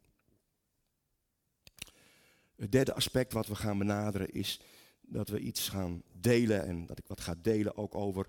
Het 2.62 2.72
derde 2.72 2.94
aspect 2.94 3.34
wat 3.34 3.48
we 3.48 3.56
gaan 3.56 3.78
benaderen 3.78 4.32
is 4.32 4.62
dat 5.02 5.30
we 5.30 5.40
iets 5.40 5.70
gaan 5.70 6.04
delen 6.12 6.66
en 6.66 6.86
dat 6.86 6.98
ik 6.98 7.08
wat 7.08 7.22
ga 7.22 7.36
delen 7.36 7.78
ook 7.78 7.96
over 7.96 8.28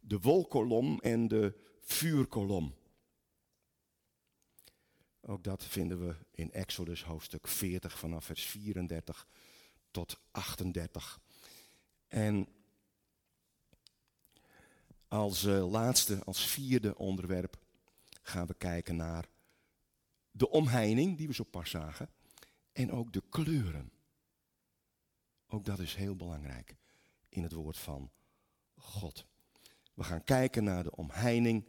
de 0.00 0.18
wolkolom 0.18 0.98
en 1.00 1.28
de 1.28 1.54
vuurkolom. 1.80 2.74
Ook 5.20 5.44
dat 5.44 5.64
vinden 5.64 6.06
we 6.06 6.16
in 6.30 6.52
Exodus 6.52 7.02
hoofdstuk 7.02 7.48
40 7.48 7.98
vanaf 7.98 8.24
vers 8.24 8.44
34 8.44 9.26
tot 9.90 10.20
38. 10.30 11.20
En 12.08 12.48
als 15.08 15.44
uh, 15.44 15.70
laatste, 15.70 16.24
als 16.24 16.46
vierde 16.46 16.98
onderwerp 16.98 17.58
gaan 18.22 18.46
we 18.46 18.54
kijken 18.54 18.96
naar 18.96 19.28
de 20.30 20.50
omheining 20.50 21.16
die 21.16 21.26
we 21.26 21.34
zo 21.34 21.44
pas 21.44 21.70
zagen 21.70 22.08
en 22.72 22.92
ook 22.92 23.12
de 23.12 23.22
kleuren. 23.28 23.92
Ook 25.46 25.64
dat 25.64 25.78
is 25.78 25.94
heel 25.94 26.16
belangrijk 26.16 26.76
in 27.28 27.42
het 27.42 27.52
woord 27.52 27.78
van 27.78 28.10
God. 28.74 29.26
We 29.94 30.04
gaan 30.04 30.24
kijken 30.24 30.64
naar 30.64 30.82
de 30.82 30.96
omheining, 30.96 31.68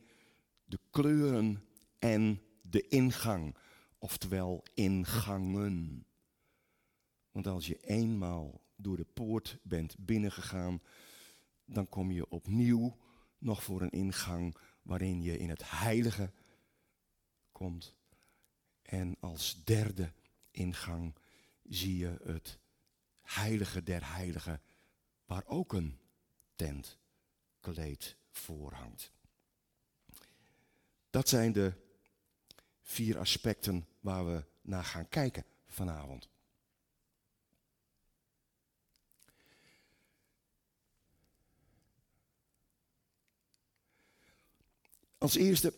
de 0.63 0.79
kleuren 0.89 1.63
en 1.99 2.41
de 2.61 2.87
ingang, 2.87 3.57
oftewel 3.97 4.63
ingangen. 4.73 6.05
Want 7.31 7.47
als 7.47 7.67
je 7.67 7.79
eenmaal 7.79 8.61
door 8.75 8.97
de 8.97 9.05
poort 9.13 9.59
bent 9.63 9.95
binnengegaan, 9.99 10.81
dan 11.65 11.89
kom 11.89 12.11
je 12.11 12.29
opnieuw 12.29 12.97
nog 13.37 13.63
voor 13.63 13.81
een 13.81 13.89
ingang 13.91 14.55
waarin 14.81 15.21
je 15.21 15.37
in 15.37 15.49
het 15.49 15.69
heilige 15.69 16.31
komt. 17.51 17.95
En 18.81 19.15
als 19.19 19.63
derde 19.63 20.13
ingang 20.53 21.15
zie 21.63 21.97
je 21.97 22.19
het 22.23 22.59
heilige 23.21 23.83
der 23.83 24.13
heiligen, 24.13 24.61
waar 25.25 25.43
ook 25.45 25.73
een 25.73 25.99
tentkleed 26.55 28.15
voor 28.31 28.73
hangt. 28.73 29.11
Dat 31.09 31.29
zijn 31.29 31.51
de 31.51 31.73
vier 32.81 33.17
aspecten 33.17 33.87
waar 33.99 34.25
we 34.25 34.45
naar 34.61 34.83
gaan 34.83 35.09
kijken 35.09 35.45
vanavond. 35.67 36.29
Als 45.17 45.35
eerste 45.35 45.73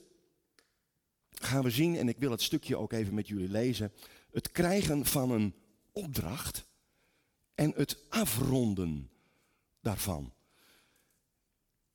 gaan 1.29 1.63
we 1.63 1.69
zien, 1.69 1.95
en 1.95 2.07
ik 2.07 2.17
wil 2.17 2.31
het 2.31 2.41
stukje 2.41 2.77
ook 2.77 2.91
even 2.91 3.13
met 3.13 3.27
jullie 3.27 3.49
lezen, 3.49 3.91
het 4.35 4.51
krijgen 4.51 5.05
van 5.05 5.31
een 5.31 5.55
opdracht 5.91 6.65
en 7.53 7.73
het 7.75 8.09
afronden 8.09 9.09
daarvan. 9.81 10.33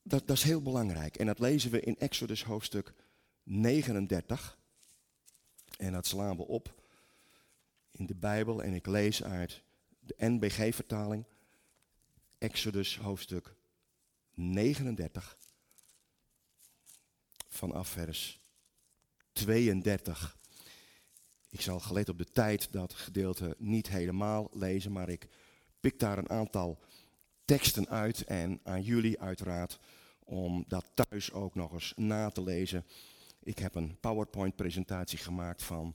Dat, 0.02 0.26
dat 0.26 0.36
is 0.36 0.42
heel 0.42 0.62
belangrijk. 0.62 1.16
En 1.16 1.26
dat 1.26 1.38
lezen 1.38 1.70
we 1.70 1.80
in 1.80 1.98
Exodus 1.98 2.44
hoofdstuk 2.44 2.94
39. 3.42 4.58
En 5.76 5.92
dat 5.92 6.06
slaan 6.06 6.36
we 6.36 6.46
op 6.46 6.82
in 7.90 8.06
de 8.06 8.14
Bijbel. 8.14 8.62
En 8.62 8.74
ik 8.74 8.86
lees 8.86 9.22
uit 9.22 9.62
de 10.00 10.14
NBG-vertaling. 10.18 11.24
Exodus 12.38 12.98
hoofdstuk 12.98 13.54
39. 14.34 15.36
Vanaf 17.48 17.88
vers 17.88 18.40
32. 19.32 20.38
Ik 21.50 21.60
zal 21.60 21.80
gelet 21.80 22.08
op 22.08 22.18
de 22.18 22.30
tijd 22.32 22.72
dat 22.72 22.94
gedeelte 22.94 23.56
niet 23.58 23.88
helemaal 23.88 24.50
lezen, 24.52 24.92
maar 24.92 25.08
ik 25.08 25.28
pik 25.80 25.98
daar 25.98 26.18
een 26.18 26.30
aantal 26.30 26.78
teksten 27.44 27.88
uit 27.88 28.24
en 28.24 28.60
aan 28.62 28.82
jullie 28.82 29.20
uiteraard 29.20 29.78
om 30.24 30.64
dat 30.68 30.90
thuis 30.94 31.32
ook 31.32 31.54
nog 31.54 31.72
eens 31.72 31.92
na 31.96 32.30
te 32.30 32.42
lezen. 32.42 32.86
Ik 33.42 33.58
heb 33.58 33.74
een 33.74 33.96
PowerPoint 34.00 34.56
presentatie 34.56 35.18
gemaakt 35.18 35.62
van 35.62 35.94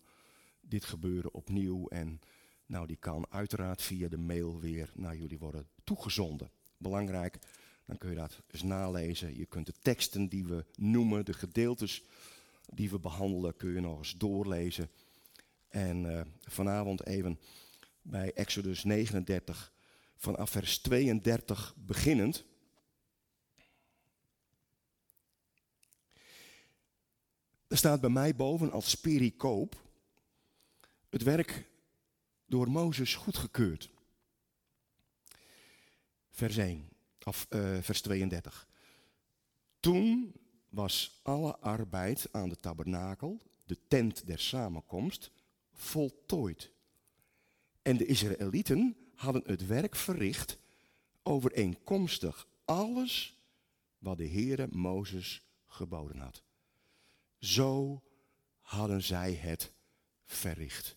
dit 0.61 0.85
gebeuren 0.85 1.33
opnieuw 1.33 1.87
en 1.87 2.19
Nou, 2.67 2.87
die 2.87 2.97
kan 2.97 3.25
uiteraard 3.29 3.81
via 3.81 4.07
de 4.07 4.17
mail 4.17 4.59
weer 4.59 4.91
naar 4.95 5.15
jullie 5.15 5.37
worden 5.37 5.67
toegezonden. 5.83 6.51
Belangrijk, 6.77 7.39
dan 7.85 7.97
kun 7.97 8.09
je 8.09 8.15
dat 8.15 8.41
eens 8.51 8.63
nalezen. 8.63 9.37
Je 9.37 9.45
kunt 9.45 9.65
de 9.65 9.73
teksten 9.81 10.27
die 10.27 10.45
we 10.45 10.65
noemen, 10.75 11.25
de 11.25 11.33
gedeeltes 11.33 12.03
die 12.73 12.89
we 12.89 12.99
behandelen, 12.99 13.57
kun 13.57 13.73
je 13.73 13.79
nog 13.79 13.97
eens 13.97 14.17
doorlezen. 14.17 14.89
En 15.75 16.03
uh, 16.03 16.21
vanavond 16.41 17.05
even 17.05 17.39
bij 18.01 18.33
Exodus 18.33 18.83
39, 18.83 19.73
vanaf 20.15 20.49
vers 20.49 20.79
32 20.79 21.75
beginnend. 21.77 22.45
Er 27.67 27.77
staat 27.77 28.01
bij 28.01 28.09
mij 28.09 28.35
boven 28.35 28.71
als 28.71 28.95
pericoop 28.95 29.75
het 31.09 31.23
werk 31.23 31.69
door 32.45 32.69
Mozes 32.69 33.15
goedgekeurd. 33.15 33.89
Vers 36.29 36.57
1, 36.57 36.89
of 37.23 37.47
uh, 37.49 37.77
vers 37.81 38.01
32. 38.01 38.67
Toen 39.79 40.35
was 40.69 41.19
alle 41.23 41.57
arbeid 41.57 42.27
aan 42.31 42.49
de 42.49 42.59
tabernakel, 42.59 43.41
de 43.65 43.77
tent 43.87 44.27
der 44.27 44.39
samenkomst, 44.39 45.31
voltooid. 45.75 46.71
En 47.81 47.97
de 47.97 48.05
Israëlieten 48.05 48.97
hadden 49.15 49.43
het 49.45 49.65
werk 49.65 49.95
verricht 49.95 50.57
overeenkomstig 51.23 52.47
alles 52.65 53.37
wat 53.97 54.17
de 54.17 54.27
Heere 54.27 54.67
Mozes 54.71 55.41
geboden 55.67 56.19
had. 56.19 56.43
Zo 57.39 58.03
hadden 58.61 59.03
zij 59.03 59.33
het 59.33 59.71
verricht. 60.25 60.95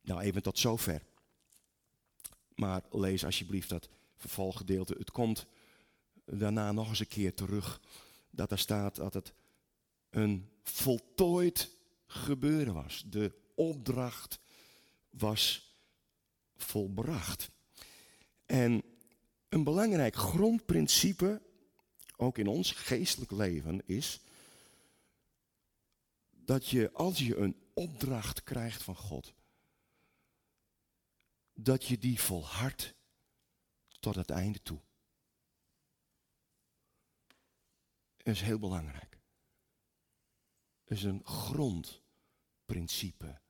Nou, 0.00 0.20
even 0.20 0.42
tot 0.42 0.58
zover. 0.58 1.02
Maar 2.54 2.82
lees 2.90 3.24
alsjeblieft 3.24 3.68
dat 3.68 3.88
vervolggedeelte. 4.16 4.94
Het 4.98 5.10
komt 5.10 5.46
daarna 6.24 6.72
nog 6.72 6.88
eens 6.88 7.00
een 7.00 7.06
keer 7.06 7.34
terug. 7.34 7.80
Dat 8.30 8.50
er 8.50 8.58
staat 8.58 8.96
dat 8.96 9.14
het 9.14 9.32
een 10.10 10.48
voltooid 10.62 11.70
gebeuren 12.06 12.74
was. 12.74 13.04
De 13.06 13.41
opdracht 13.54 14.40
was 15.10 15.74
volbracht. 16.56 17.50
En 18.46 18.82
een 19.48 19.64
belangrijk 19.64 20.14
grondprincipe, 20.14 21.42
ook 22.16 22.38
in 22.38 22.46
ons 22.46 22.70
geestelijk 22.70 23.30
leven, 23.30 23.86
is 23.86 24.20
dat 26.30 26.68
je 26.68 26.92
als 26.92 27.18
je 27.18 27.36
een 27.36 27.56
opdracht 27.74 28.42
krijgt 28.42 28.82
van 28.82 28.96
God, 28.96 29.34
dat 31.54 31.84
je 31.84 31.98
die 31.98 32.20
volhardt 32.20 32.94
tot 34.00 34.14
het 34.14 34.30
einde 34.30 34.62
toe. 34.62 34.80
Dat 38.16 38.34
is 38.34 38.40
heel 38.40 38.58
belangrijk. 38.58 39.18
Dat 40.84 40.98
is 40.98 41.04
een 41.04 41.24
grondprincipe. 41.24 43.41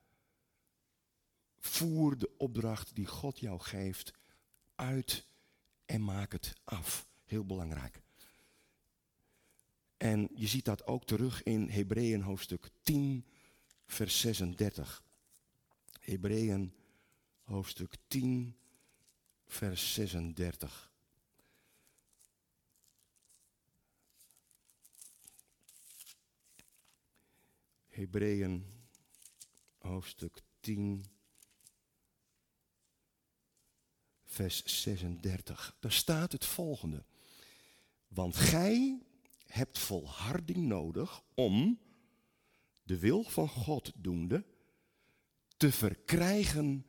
Voer 1.63 2.17
de 2.17 2.37
opdracht 2.37 2.95
die 2.95 3.05
God 3.05 3.39
jou 3.39 3.59
geeft 3.59 4.13
uit 4.75 5.25
en 5.85 6.03
maak 6.03 6.31
het 6.31 6.53
af. 6.63 7.07
Heel 7.23 7.45
belangrijk. 7.45 8.01
En 9.97 10.29
je 10.35 10.47
ziet 10.47 10.65
dat 10.65 10.85
ook 10.85 11.05
terug 11.05 11.43
in 11.43 11.69
Hebreeën 11.69 12.21
hoofdstuk 12.21 12.69
10, 12.81 13.25
vers 13.85 14.19
36. 14.19 15.03
Hebreeën 15.99 16.73
hoofdstuk 17.43 17.95
10, 18.07 18.55
vers 19.45 19.93
36. 19.93 20.91
Hebreeën 27.87 28.65
hoofdstuk 29.77 30.41
10, 30.59 31.05
vers 34.33 34.81
36. 34.81 35.75
Daar 35.79 35.91
staat 35.91 36.31
het 36.31 36.45
volgende. 36.45 37.05
Want 38.07 38.35
gij 38.35 39.01
hebt 39.45 39.79
volharding 39.79 40.57
nodig 40.57 41.21
om 41.33 41.79
de 42.83 42.99
wil 42.99 43.23
van 43.23 43.47
God 43.47 43.91
doende 43.95 44.45
te 45.57 45.71
verkrijgen 45.71 46.85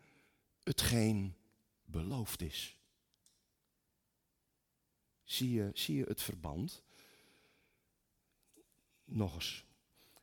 hetgeen 0.62 1.36
beloofd 1.84 2.42
is. 2.42 2.78
Zie 5.24 5.50
je, 5.50 5.70
zie 5.74 5.96
je 5.96 6.04
het 6.04 6.22
verband? 6.22 6.82
Nog 9.04 9.34
eens. 9.34 9.64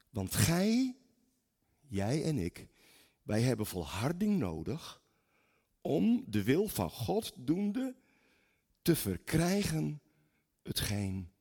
Want 0.10 0.36
gij, 0.36 0.98
jij 1.88 2.24
en 2.24 2.38
ik, 2.38 2.68
wij 3.24 3.42
hebben 3.42 3.66
volharding 3.66 4.38
nodig 4.40 5.01
om 5.82 6.24
de 6.28 6.44
wil 6.44 6.68
van 6.68 6.90
God 6.90 7.34
doende 7.36 7.96
te 8.82 8.96
verkrijgen 8.96 10.02
hetgeen 10.62 11.32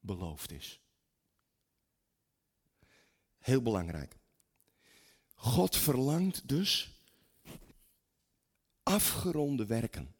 beloofd 0.00 0.50
is. 0.52 0.80
Heel 3.38 3.62
belangrijk. 3.62 4.16
God 5.34 5.76
verlangt 5.76 6.48
dus 6.48 7.02
afgeronde 8.82 9.66
werken. 9.66 10.14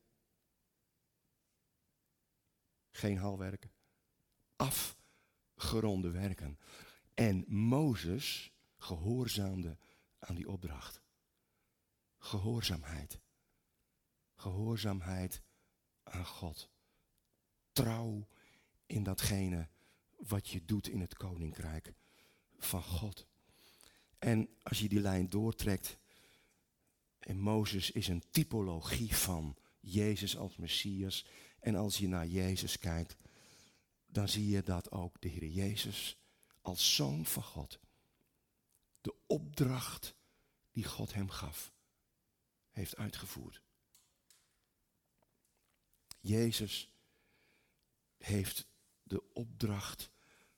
Geen 2.91 3.19
halwerken. 3.19 3.71
Afgeronde 4.57 6.11
werken. 6.11 6.59
En 7.15 7.45
Mozes 7.49 8.53
gehoorzaamde 8.77 9.77
aan 10.19 10.35
die 10.35 10.49
opdracht. 10.49 11.03
Gehoorzaamheid. 12.19 13.19
Gehoorzaamheid 14.45 15.43
aan 16.03 16.27
God. 16.27 16.71
Trouw 17.73 18.29
in 18.87 19.03
datgene 19.03 19.69
wat 20.17 20.49
je 20.49 20.65
doet 20.65 20.89
in 20.89 21.01
het 21.01 21.15
koninkrijk 21.15 21.95
van 22.59 22.83
God. 22.83 23.27
En 24.19 24.49
als 24.63 24.79
je 24.79 24.89
die 24.89 25.01
lijn 25.01 25.29
doortrekt, 25.29 25.99
en 27.19 27.39
Mozes 27.39 27.91
is 27.91 28.09
een 28.09 28.23
typologie 28.31 29.17
van 29.17 29.57
Jezus 29.81 30.37
als 30.37 30.57
Messias. 30.57 31.27
En 31.61 31.77
als 31.77 31.99
je 31.99 32.09
naar 32.09 32.27
Jezus 32.27 32.79
kijkt, 32.79 33.17
dan 34.07 34.29
zie 34.29 34.49
je 34.49 34.63
dat 34.63 34.91
ook 34.91 35.21
de 35.21 35.29
Heer 35.29 35.49
Jezus 35.49 36.17
als 36.61 36.95
zoon 36.95 37.27
van 37.27 37.43
God 37.43 37.79
de 39.01 39.15
opdracht 39.27 40.15
die 40.71 40.85
God 40.85 41.15
hem 41.15 41.31
gaf, 41.31 41.73
heeft 42.71 42.97
uitgevoerd. 42.97 43.63
Jezus 46.25 46.91
heeft 48.19 48.67
de 49.03 49.33
opdracht 49.33 50.11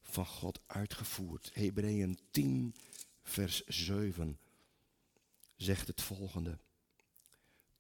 van 0.02 0.26
God 0.26 0.61
uitgevoerd. 0.66 1.50
Hebreeën 1.55 2.18
10, 2.31 2.74
vers 3.22 3.64
7 3.64 4.38
zegt 5.57 5.87
het 5.87 6.02
volgende. 6.02 6.59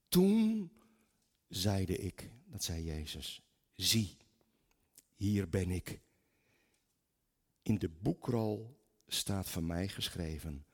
Toen 0.08 0.72
zeide 1.48 1.96
ik, 1.96 2.30
dat 2.46 2.64
zei 2.64 2.84
Jezus, 2.84 3.42
zie, 3.74 4.16
hier 5.14 5.48
ben 5.48 5.70
ik. 5.70 6.00
In 7.62 7.78
de 7.78 7.88
boekrol 7.88 8.80
staat 9.06 9.48
van 9.48 9.66
mij 9.66 9.88
geschreven, 9.88 10.66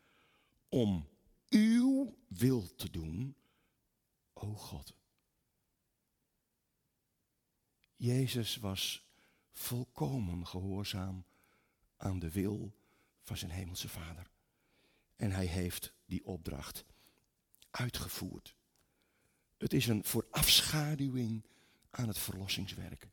om 0.68 1.08
uw 1.48 2.16
wil 2.28 2.74
te 2.74 2.90
doen, 2.90 3.36
o 4.32 4.54
God. 4.54 5.00
Jezus 8.02 8.56
was 8.56 9.06
volkomen 9.52 10.46
gehoorzaam 10.46 11.24
aan 11.96 12.18
de 12.18 12.30
wil 12.30 12.74
van 13.22 13.36
zijn 13.36 13.50
hemelse 13.50 13.88
Vader. 13.88 14.30
En 15.16 15.30
hij 15.30 15.46
heeft 15.46 15.92
die 16.04 16.24
opdracht 16.24 16.84
uitgevoerd. 17.70 18.54
Het 19.56 19.72
is 19.72 19.86
een 19.86 20.04
voorafschaduwing 20.04 21.46
aan 21.90 22.08
het 22.08 22.18
verlossingswerk. 22.18 23.08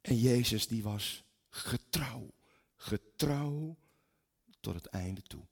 En 0.00 0.16
Jezus 0.16 0.68
die 0.68 0.82
was 0.82 1.24
getrouw, 1.48 2.34
getrouw 2.76 3.76
tot 4.60 4.74
het 4.74 4.86
einde 4.86 5.22
toe. 5.22 5.46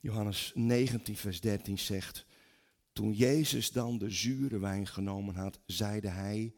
Johannes 0.00 0.52
19, 0.54 1.16
vers 1.16 1.40
13 1.40 1.78
zegt, 1.78 2.26
toen 2.96 3.12
Jezus 3.12 3.70
dan 3.70 3.98
de 3.98 4.10
zure 4.10 4.58
wijn 4.58 4.86
genomen 4.86 5.34
had, 5.34 5.60
zeide 5.66 6.08
hij, 6.08 6.54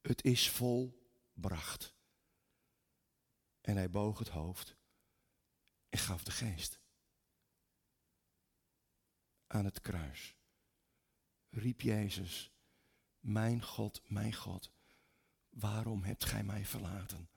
het 0.00 0.24
is 0.24 0.50
volbracht. 0.50 1.94
En 3.60 3.76
hij 3.76 3.90
boog 3.90 4.18
het 4.18 4.28
hoofd 4.28 4.76
en 5.88 5.98
gaf 5.98 6.24
de 6.24 6.30
geest. 6.30 6.80
Aan 9.46 9.64
het 9.64 9.80
kruis 9.80 10.36
riep 11.50 11.80
Jezus, 11.80 12.52
mijn 13.20 13.62
God, 13.62 14.02
mijn 14.08 14.34
God, 14.34 14.72
waarom 15.48 16.02
hebt 16.02 16.24
gij 16.24 16.44
mij 16.44 16.64
verlaten? 16.64 17.28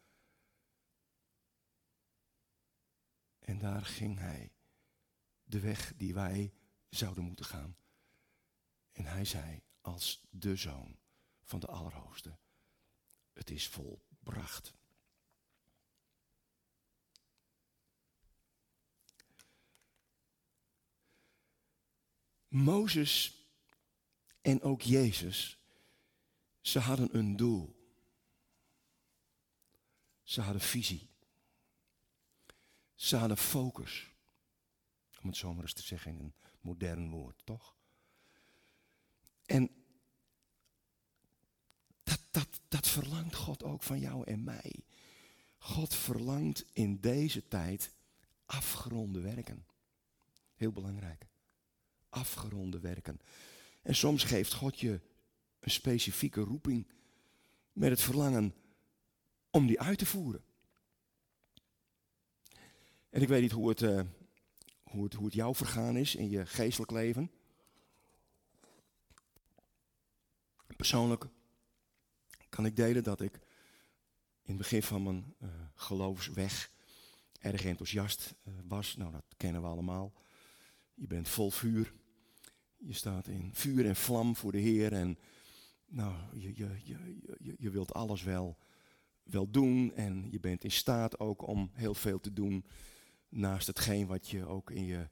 En 3.39 3.57
daar 3.57 3.85
ging 3.85 4.17
hij, 4.17 4.53
de 5.43 5.59
weg 5.59 5.93
die 5.95 6.13
wij 6.13 6.53
zouden 6.89 7.23
moeten 7.23 7.45
gaan. 7.45 7.77
En 8.97 9.05
hij 9.05 9.25
zei, 9.25 9.61
als 9.81 10.21
de 10.29 10.55
zoon 10.55 10.97
van 11.43 11.59
de 11.59 11.67
Allerhoogste, 11.67 12.37
het 13.33 13.49
is 13.49 13.67
volbracht. 13.67 14.73
Mozes 22.47 23.45
en 24.41 24.61
ook 24.61 24.81
Jezus, 24.81 25.57
ze 26.61 26.79
hadden 26.79 27.17
een 27.17 27.35
doel. 27.35 27.75
Ze 30.23 30.41
hadden 30.41 30.61
visie. 30.61 31.09
Ze 32.95 33.15
hadden 33.15 33.37
focus. 33.37 34.11
Om 35.21 35.27
het 35.27 35.37
zo 35.37 35.53
maar 35.53 35.63
eens 35.63 35.73
te 35.73 35.81
zeggen 35.81 36.11
in 36.11 36.19
een 36.19 36.35
modern 36.61 37.09
woord, 37.09 37.45
toch? 37.45 37.76
En 39.47 39.69
dat, 42.03 42.19
dat, 42.31 42.59
dat 42.67 42.87
verlangt 42.87 43.35
God 43.35 43.63
ook 43.63 43.83
van 43.83 43.99
jou 43.99 44.25
en 44.25 44.43
mij. 44.43 44.73
God 45.57 45.95
verlangt 45.95 46.65
in 46.73 46.99
deze 46.99 47.47
tijd 47.47 47.91
afgeronde 48.45 49.19
werken. 49.19 49.65
Heel 50.55 50.71
belangrijk. 50.71 51.27
Afgeronde 52.09 52.79
werken. 52.79 53.19
En 53.81 53.95
soms 53.95 54.23
geeft 54.23 54.53
God 54.53 54.79
je 54.79 54.99
een 55.59 55.71
specifieke 55.71 56.41
roeping 56.41 56.87
met 57.73 57.89
het 57.89 58.01
verlangen 58.01 58.53
om 59.49 59.67
die 59.67 59.81
uit 59.81 59.97
te 59.97 60.05
voeren. 60.05 60.43
En 63.09 63.21
ik 63.21 63.27
weet 63.27 63.41
niet 63.41 63.51
hoe 63.51 63.69
het, 63.69 63.81
uh, 63.81 64.01
hoe 64.83 65.03
het, 65.03 65.13
hoe 65.13 65.25
het 65.25 65.33
jou 65.33 65.55
vergaan 65.55 65.97
is 65.97 66.15
in 66.15 66.29
je 66.29 66.45
geestelijk 66.45 66.91
leven. 66.91 67.31
Persoonlijk 70.77 71.25
kan 72.49 72.65
ik 72.65 72.75
delen 72.75 73.03
dat 73.03 73.21
ik 73.21 73.33
in 74.41 74.53
het 74.53 74.57
begin 74.57 74.83
van 74.83 75.03
mijn 75.03 75.35
uh, 75.43 75.49
geloofsweg 75.75 76.71
erg 77.39 77.65
enthousiast 77.65 78.35
uh, 78.47 78.53
was. 78.67 78.95
Nou, 78.95 79.11
dat 79.11 79.23
kennen 79.37 79.61
we 79.61 79.67
allemaal. 79.67 80.13
Je 80.93 81.07
bent 81.07 81.29
vol 81.29 81.51
vuur. 81.51 81.93
Je 82.77 82.93
staat 82.93 83.27
in 83.27 83.53
vuur 83.53 83.85
en 83.85 83.95
vlam 83.95 84.35
voor 84.35 84.51
de 84.51 84.57
Heer. 84.57 84.93
En 84.93 85.17
nou, 85.85 86.15
je, 86.33 86.51
je, 86.55 86.69
je, 86.83 87.17
je, 87.39 87.55
je 87.57 87.69
wilt 87.69 87.93
alles 87.93 88.23
wel, 88.23 88.57
wel 89.23 89.49
doen. 89.51 89.93
En 89.95 90.27
je 90.31 90.39
bent 90.39 90.63
in 90.63 90.71
staat 90.71 91.19
ook 91.19 91.47
om 91.47 91.71
heel 91.73 91.93
veel 91.93 92.19
te 92.19 92.33
doen. 92.33 92.65
Naast 93.29 93.67
hetgeen 93.67 94.07
wat 94.07 94.29
je 94.29 94.45
ook 94.45 94.71
in 94.71 94.85
je 94.85 95.09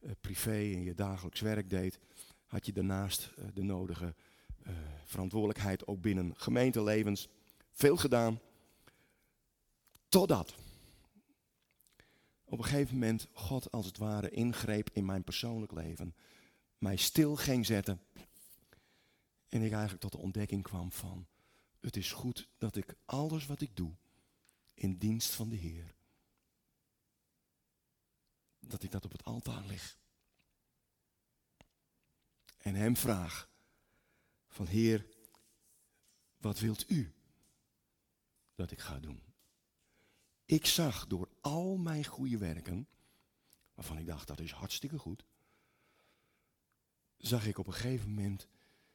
uh, 0.00 0.10
privé, 0.20 0.58
in 0.58 0.82
je 0.82 0.94
dagelijks 0.94 1.40
werk 1.40 1.70
deed. 1.70 1.98
Had 2.44 2.66
je 2.66 2.72
daarnaast 2.72 3.30
de 3.54 3.62
nodige 3.62 4.14
uh, 4.68 4.74
verantwoordelijkheid 5.04 5.86
ook 5.86 6.00
binnen 6.00 6.32
gemeentelevens. 6.36 7.28
Veel 7.72 7.96
gedaan. 7.96 8.40
Totdat 10.08 10.54
op 12.44 12.58
een 12.58 12.64
gegeven 12.64 12.94
moment 12.94 13.28
God 13.32 13.70
als 13.70 13.86
het 13.86 13.98
ware 13.98 14.30
ingreep 14.30 14.90
in 14.92 15.04
mijn 15.04 15.24
persoonlijk 15.24 15.72
leven 15.72 16.14
mij 16.78 16.96
stil 16.96 17.36
ging 17.36 17.66
zetten. 17.66 18.00
En 19.48 19.62
ik 19.62 19.72
eigenlijk 19.72 20.00
tot 20.00 20.12
de 20.12 20.18
ontdekking 20.18 20.62
kwam 20.62 20.92
van, 20.92 21.26
het 21.80 21.96
is 21.96 22.12
goed 22.12 22.48
dat 22.58 22.76
ik 22.76 22.94
alles 23.04 23.46
wat 23.46 23.60
ik 23.60 23.76
doe 23.76 23.94
in 24.74 24.98
dienst 24.98 25.30
van 25.30 25.48
de 25.48 25.56
Heer, 25.56 25.94
dat 28.60 28.82
ik 28.82 28.90
dat 28.90 29.04
op 29.04 29.12
het 29.12 29.24
altaar 29.24 29.64
leg. 29.66 29.98
En 32.58 32.74
Hem 32.74 32.96
vraag 32.96 33.47
van 34.48 34.66
Heer, 34.66 35.06
wat 36.36 36.58
wilt 36.58 36.90
U 36.90 37.14
dat 38.54 38.70
ik 38.70 38.78
ga 38.78 38.98
doen? 38.98 39.22
Ik 40.44 40.66
zag 40.66 41.06
door 41.06 41.28
al 41.40 41.76
mijn 41.76 42.04
goede 42.04 42.38
werken, 42.38 42.88
waarvan 43.74 43.98
ik 43.98 44.06
dacht 44.06 44.26
dat 44.26 44.40
is 44.40 44.52
hartstikke 44.52 44.98
goed, 44.98 45.24
zag 47.16 47.46
ik 47.46 47.58
op 47.58 47.66
een 47.66 47.72
gegeven 47.72 48.08
moment 48.08 48.48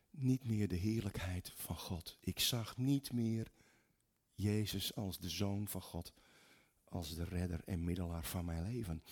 niet 0.10 0.44
meer 0.44 0.68
de 0.68 0.76
heerlijkheid 0.76 1.52
van 1.56 1.78
God. 1.78 2.18
Ik 2.20 2.40
zag 2.40 2.78
niet 2.78 3.12
meer 3.12 3.52
Jezus 4.36 4.96
als 4.96 5.18
de 5.18 5.30
zoon 5.30 5.68
van 5.68 5.82
God, 5.82 6.14
als 6.84 7.16
de 7.16 7.24
redder 7.24 7.62
en 7.66 7.84
middelaar 7.84 8.24
van 8.24 8.46
mijn 8.46 8.64
leven. 8.64 9.04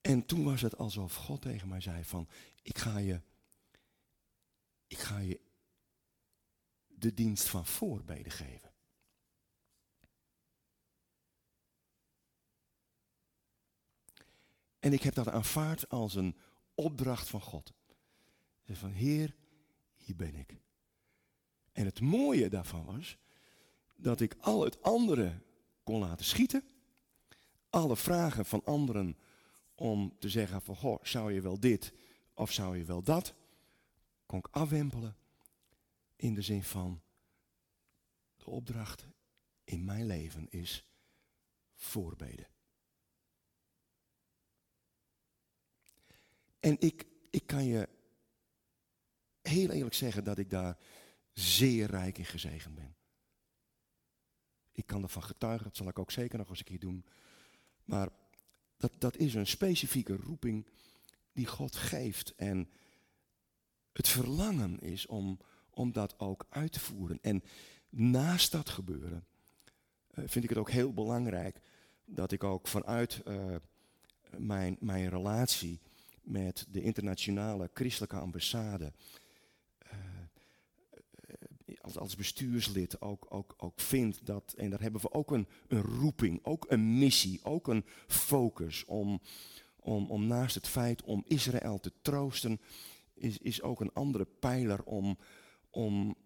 En 0.00 0.26
toen 0.26 0.44
was 0.44 0.60
het 0.60 0.76
alsof 0.76 1.14
God 1.14 1.42
tegen 1.42 1.68
mij 1.68 1.80
zei 1.80 2.04
van, 2.04 2.28
ik 2.62 2.78
ga 2.78 2.98
je, 2.98 3.20
ik 4.86 4.98
ga 4.98 5.18
je 5.18 5.40
de 7.00 7.14
dienst 7.14 7.48
van 7.48 7.66
voorbeden 7.66 8.32
geven. 8.32 8.70
En 14.78 14.92
ik 14.92 15.02
heb 15.02 15.14
dat 15.14 15.28
aanvaard 15.28 15.88
als 15.88 16.14
een 16.14 16.36
opdracht 16.74 17.28
van 17.28 17.40
God. 17.40 17.72
Van 18.72 18.90
Heer, 18.90 19.34
hier 19.96 20.16
ben 20.16 20.34
ik. 20.34 20.56
En 21.72 21.84
het 21.84 22.00
mooie 22.00 22.48
daarvan 22.48 22.84
was 22.84 23.16
dat 23.96 24.20
ik 24.20 24.36
al 24.40 24.64
het 24.64 24.82
andere 24.82 25.42
kon 25.82 26.00
laten 26.00 26.26
schieten. 26.26 26.64
Alle 27.70 27.96
vragen 27.96 28.44
van 28.44 28.64
anderen 28.64 29.16
om 29.74 30.14
te 30.18 30.28
zeggen 30.28 30.62
van, 30.62 30.76
goh, 30.76 30.98
zou 31.02 31.32
je 31.32 31.40
wel 31.40 31.60
dit 31.60 31.92
of 32.34 32.52
zou 32.52 32.76
je 32.76 32.84
wel 32.84 33.02
dat, 33.02 33.34
kon 34.26 34.38
ik 34.38 34.48
afwempelen 34.50 35.16
in 36.20 36.34
de 36.34 36.42
zin 36.42 36.62
van, 36.62 37.02
de 38.36 38.50
opdracht 38.50 39.06
in 39.64 39.84
mijn 39.84 40.06
leven 40.06 40.50
is 40.50 40.84
voorbeden. 41.74 42.48
En 46.60 46.80
ik, 46.80 47.06
ik 47.30 47.46
kan 47.46 47.64
je 47.64 47.88
heel 49.42 49.70
eerlijk 49.70 49.94
zeggen 49.94 50.24
dat 50.24 50.38
ik 50.38 50.50
daar 50.50 50.78
zeer 51.32 51.86
rijk 51.86 52.18
in 52.18 52.24
gezegend 52.24 52.74
ben. 52.74 52.96
Ik 54.72 54.86
kan 54.86 55.02
ervan 55.02 55.22
getuigen, 55.22 55.64
dat 55.64 55.76
zal 55.76 55.88
ik 55.88 55.98
ook 55.98 56.10
zeker 56.10 56.38
nog 56.38 56.48
eens 56.48 56.58
een 56.58 56.64
keer 56.64 56.78
doen. 56.78 57.04
Maar 57.84 58.08
dat, 58.76 59.00
dat 59.00 59.16
is 59.16 59.34
een 59.34 59.46
specifieke 59.46 60.16
roeping 60.16 60.66
die 61.32 61.46
God 61.46 61.76
geeft. 61.76 62.34
En 62.34 62.70
het 63.92 64.08
verlangen 64.08 64.80
is 64.80 65.06
om, 65.06 65.40
om 65.80 65.92
dat 65.92 66.18
ook 66.18 66.46
uit 66.48 66.72
te 66.72 66.80
voeren. 66.80 67.18
En 67.22 67.42
naast 67.88 68.52
dat 68.52 68.68
gebeuren 68.68 69.24
uh, 70.14 70.24
vind 70.26 70.44
ik 70.44 70.50
het 70.50 70.58
ook 70.58 70.70
heel 70.70 70.92
belangrijk 70.92 71.60
dat 72.04 72.32
ik 72.32 72.44
ook 72.44 72.68
vanuit 72.68 73.22
uh, 73.26 73.56
mijn, 74.36 74.76
mijn 74.80 75.08
relatie 75.08 75.80
met 76.22 76.66
de 76.70 76.82
internationale 76.82 77.70
christelijke 77.72 78.16
ambassade 78.16 78.92
als, 81.80 81.98
als 81.98 82.16
bestuurslid 82.16 83.00
ook, 83.00 83.26
ook, 83.28 83.54
ook 83.56 83.80
vindt 83.80 84.26
dat, 84.26 84.54
en 84.56 84.70
daar 84.70 84.80
hebben 84.80 85.00
we 85.00 85.12
ook 85.12 85.30
een, 85.30 85.46
een 85.68 85.82
roeping, 85.82 86.44
ook 86.44 86.66
een 86.68 86.98
missie, 86.98 87.40
ook 87.42 87.68
een 87.68 87.84
focus 88.06 88.84
om, 88.84 89.20
om, 89.76 90.10
om 90.10 90.26
naast 90.26 90.54
het 90.54 90.68
feit 90.68 91.02
om 91.02 91.24
Israël 91.26 91.78
te 91.78 91.92
troosten, 92.02 92.60
is, 93.14 93.38
is 93.38 93.62
ook 93.62 93.80
een 93.80 93.92
andere 93.92 94.24
pijler 94.24 94.82
om, 94.82 95.18
om 95.70 96.16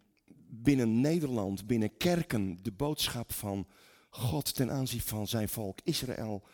binnen 0.49 1.01
Nederland, 1.01 1.67
binnen 1.67 1.97
kerken, 1.97 2.59
de 2.63 2.73
boodschap 2.73 3.33
van 3.33 3.67
God 4.11 4.55
ten 4.55 4.71
aanzien 4.71 5.01
van 5.01 5.29
zijn 5.29 5.49
volk 5.49 5.79
Israël 5.83 6.47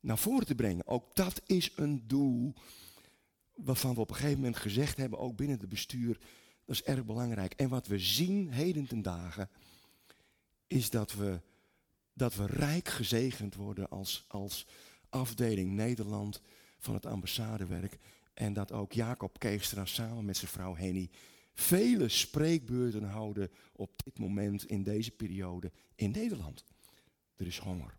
naar 0.00 0.18
voren 0.18 0.46
te 0.46 0.54
brengen. 0.54 0.86
Ook 0.86 1.14
dat 1.14 1.42
is 1.46 1.72
een 1.76 2.06
doel 2.06 2.54
waarvan 3.54 3.94
we 3.94 4.00
op 4.00 4.10
een 4.10 4.16
gegeven 4.16 4.36
moment 4.36 4.56
gezegd 4.56 4.96
hebben, 4.96 5.18
ook 5.18 5.36
binnen 5.36 5.58
het 5.58 5.68
bestuur, 5.68 6.18
dat 6.64 6.74
is 6.74 6.82
erg 6.82 7.04
belangrijk. 7.04 7.52
En 7.52 7.68
wat 7.68 7.86
we 7.86 7.98
zien 7.98 8.50
heden 8.50 8.86
ten 8.86 9.02
dagen, 9.02 9.50
is 10.66 10.90
dat 10.90 11.12
we, 11.12 11.40
dat 12.12 12.34
we 12.34 12.46
rijk 12.46 12.88
gezegend 12.88 13.54
worden 13.54 13.88
als, 13.88 14.24
als 14.28 14.66
afdeling 15.08 15.72
Nederland 15.72 16.40
van 16.78 16.94
het 16.94 17.06
ambassadewerk. 17.06 17.98
En 18.34 18.52
dat 18.52 18.72
ook 18.72 18.92
Jacob 18.92 19.38
Keestra 19.38 19.84
samen 19.84 20.24
met 20.24 20.36
zijn 20.36 20.50
vrouw 20.50 20.76
Henny 20.76 21.10
vele 21.60 22.08
spreekbeurten 22.08 23.04
houden 23.04 23.50
op 23.72 24.02
dit 24.04 24.18
moment 24.18 24.64
in 24.64 24.82
deze 24.82 25.10
periode 25.10 25.72
in 25.94 26.10
Nederland. 26.10 26.64
Er 27.36 27.46
is 27.46 27.58
honger. 27.58 27.98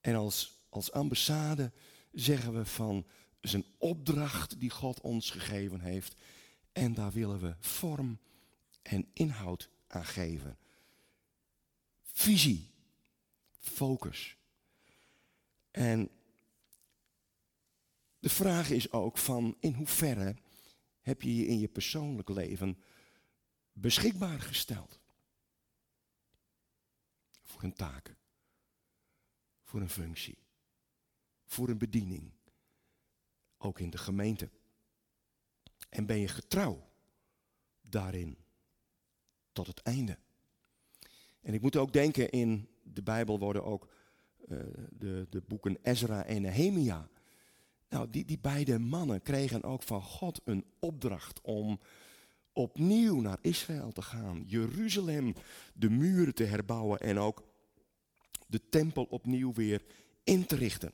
En 0.00 0.14
als, 0.14 0.66
als 0.68 0.92
ambassade 0.92 1.72
zeggen 2.12 2.54
we 2.54 2.64
van 2.64 3.06
is 3.40 3.52
een 3.52 3.66
opdracht 3.78 4.60
die 4.60 4.70
God 4.70 5.00
ons 5.00 5.30
gegeven 5.30 5.80
heeft. 5.80 6.14
En 6.72 6.94
daar 6.94 7.12
willen 7.12 7.40
we 7.40 7.56
vorm 7.60 8.18
en 8.82 9.10
inhoud 9.12 9.68
aan 9.86 10.04
geven. 10.04 10.58
Visie, 12.02 12.70
focus. 13.58 14.36
En 15.70 16.10
de 18.18 18.28
vraag 18.28 18.70
is 18.70 18.92
ook 18.92 19.18
van 19.18 19.56
in 19.60 19.72
hoeverre 19.72 20.36
heb 21.00 21.22
je 21.22 21.36
je 21.36 21.46
in 21.46 21.58
je 21.58 21.68
persoonlijk 21.68 22.28
leven 22.28 22.82
beschikbaar 23.72 24.40
gesteld? 24.40 25.00
Voor 27.42 27.62
een 27.62 27.74
taak, 27.74 28.16
voor 29.62 29.80
een 29.80 29.90
functie, 29.90 30.38
voor 31.44 31.68
een 31.68 31.78
bediening, 31.78 32.30
ook 33.58 33.80
in 33.80 33.90
de 33.90 33.98
gemeente. 33.98 34.50
En 35.88 36.06
ben 36.06 36.18
je 36.18 36.28
getrouw 36.28 36.90
daarin 37.80 38.38
tot 39.52 39.66
het 39.66 39.82
einde? 39.82 40.18
En 41.40 41.54
ik 41.54 41.60
moet 41.60 41.76
ook 41.76 41.92
denken 41.92 42.30
in 42.30 42.68
de 42.82 43.02
Bijbel 43.02 43.38
worden 43.38 43.64
ook 43.64 43.88
uh, 44.48 44.58
de, 44.90 45.26
de 45.30 45.40
boeken 45.40 45.78
Ezra 45.82 46.24
en 46.24 46.42
Nehemia 46.42 47.08
nou, 47.88 48.10
die, 48.10 48.24
die 48.24 48.38
beide 48.38 48.78
mannen 48.78 49.22
kregen 49.22 49.62
ook 49.62 49.82
van 49.82 50.02
God 50.02 50.40
een 50.44 50.64
opdracht 50.78 51.40
om 51.40 51.80
opnieuw 52.52 53.20
naar 53.20 53.38
Israël 53.40 53.92
te 53.92 54.02
gaan. 54.02 54.44
Jeruzalem, 54.46 55.34
de 55.74 55.90
muren 55.90 56.34
te 56.34 56.44
herbouwen 56.44 57.00
en 57.00 57.18
ook 57.18 57.42
de 58.46 58.68
tempel 58.68 59.04
opnieuw 59.04 59.52
weer 59.52 59.84
in 60.24 60.46
te 60.46 60.56
richten. 60.56 60.92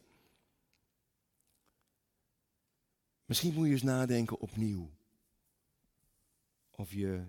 Misschien 3.24 3.54
moet 3.54 3.66
je 3.66 3.72
eens 3.72 3.82
nadenken 3.82 4.40
opnieuw. 4.40 4.90
Of 6.70 6.92
je 6.92 7.24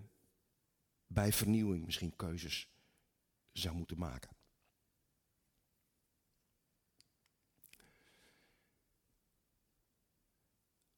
bij 1.06 1.32
vernieuwing 1.32 1.84
misschien 1.84 2.16
keuzes 2.16 2.68
zou 3.52 3.76
moeten 3.76 3.98
maken. 3.98 4.35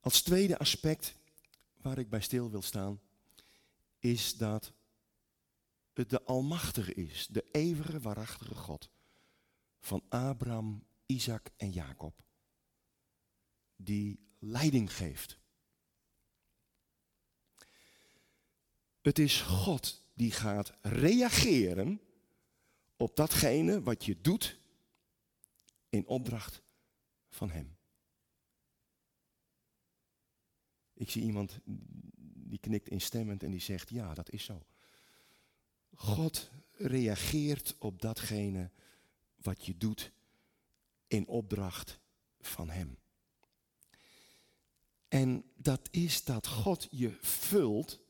Als 0.08 0.22
tweede 0.22 0.58
aspect 0.58 1.14
waar 1.76 1.98
ik 1.98 2.08
bij 2.08 2.20
stil 2.20 2.50
wil 2.50 2.62
staan, 2.62 3.00
is 3.98 4.36
dat 4.36 4.72
het 5.92 6.10
de 6.10 6.22
Almachtige 6.22 6.94
is, 6.94 7.26
de 7.26 7.48
eeuwige, 7.52 8.00
waarachtige 8.00 8.54
God 8.54 8.90
van 9.80 10.02
Abraham, 10.08 10.84
Isaac 11.06 11.50
en 11.56 11.70
Jacob, 11.70 12.22
die 13.76 14.20
leiding 14.38 14.94
geeft. 14.94 15.38
Het 19.00 19.18
is 19.18 19.40
God 19.40 20.02
die 20.14 20.30
gaat 20.30 20.72
reageren 20.82 22.00
op 22.96 23.16
datgene 23.16 23.82
wat 23.82 24.04
je 24.04 24.20
doet 24.20 24.58
in 25.88 26.06
opdracht 26.06 26.62
van 27.28 27.50
Hem. 27.50 27.77
Ik 30.98 31.10
zie 31.10 31.22
iemand 31.22 31.58
die 32.34 32.58
knikt 32.58 32.88
instemmend 32.88 33.42
en 33.42 33.50
die 33.50 33.60
zegt, 33.60 33.88
ja, 33.88 34.14
dat 34.14 34.30
is 34.30 34.44
zo. 34.44 34.66
God 35.94 36.50
reageert 36.72 37.76
op 37.78 38.00
datgene 38.00 38.70
wat 39.36 39.66
je 39.66 39.76
doet 39.76 40.12
in 41.06 41.26
opdracht 41.26 42.00
van 42.40 42.70
Hem. 42.70 42.98
En 45.08 45.44
dat 45.56 45.88
is 45.90 46.24
dat 46.24 46.46
God 46.46 46.88
je 46.90 47.16
vult 47.20 48.00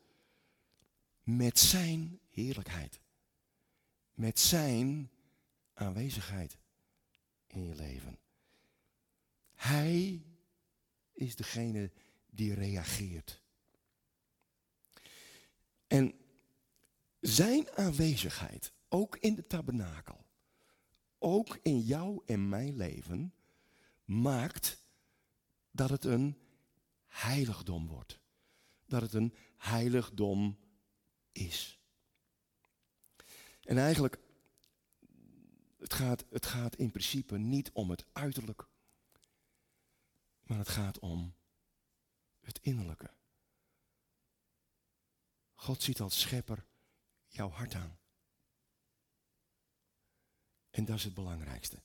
met 1.22 1.58
Zijn 1.58 2.20
heerlijkheid. 2.28 3.00
Met 4.14 4.38
Zijn 4.40 5.10
aanwezigheid 5.74 6.56
in 7.46 7.64
je 7.64 7.74
leven. 7.74 8.18
Hij 9.54 10.22
is 11.12 11.36
degene 11.36 11.90
die 12.30 12.54
reageert. 12.54 13.42
En 15.86 16.14
zijn 17.20 17.70
aanwezigheid, 17.76 18.72
ook 18.88 19.16
in 19.16 19.34
de 19.34 19.46
tabernakel, 19.46 20.26
ook 21.18 21.58
in 21.62 21.80
jou 21.80 22.22
en 22.26 22.48
mijn 22.48 22.76
leven, 22.76 23.34
maakt 24.04 24.84
dat 25.70 25.90
het 25.90 26.04
een 26.04 26.38
heiligdom 27.06 27.86
wordt. 27.86 28.18
Dat 28.86 29.02
het 29.02 29.12
een 29.12 29.34
heiligdom 29.56 30.58
is. 31.32 31.80
En 33.62 33.78
eigenlijk, 33.78 34.18
het 35.78 35.94
gaat, 35.94 36.24
het 36.30 36.46
gaat 36.46 36.76
in 36.76 36.90
principe 36.90 37.38
niet 37.38 37.70
om 37.72 37.90
het 37.90 38.04
uiterlijk, 38.12 38.66
maar 40.42 40.58
het 40.58 40.68
gaat 40.68 40.98
om 40.98 41.34
het 42.48 42.58
innerlijke. 42.62 43.10
God 45.54 45.82
ziet 45.82 46.00
als 46.00 46.20
schepper 46.20 46.66
jouw 47.26 47.50
hart 47.50 47.74
aan. 47.74 47.98
En 50.70 50.84
dat 50.84 50.96
is 50.96 51.04
het 51.04 51.14
belangrijkste. 51.14 51.82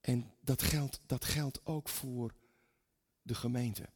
En 0.00 0.34
dat 0.40 0.62
geldt, 0.62 1.00
dat 1.06 1.24
geldt 1.24 1.66
ook 1.66 1.88
voor 1.88 2.34
de 3.22 3.34
gemeente. 3.34 3.88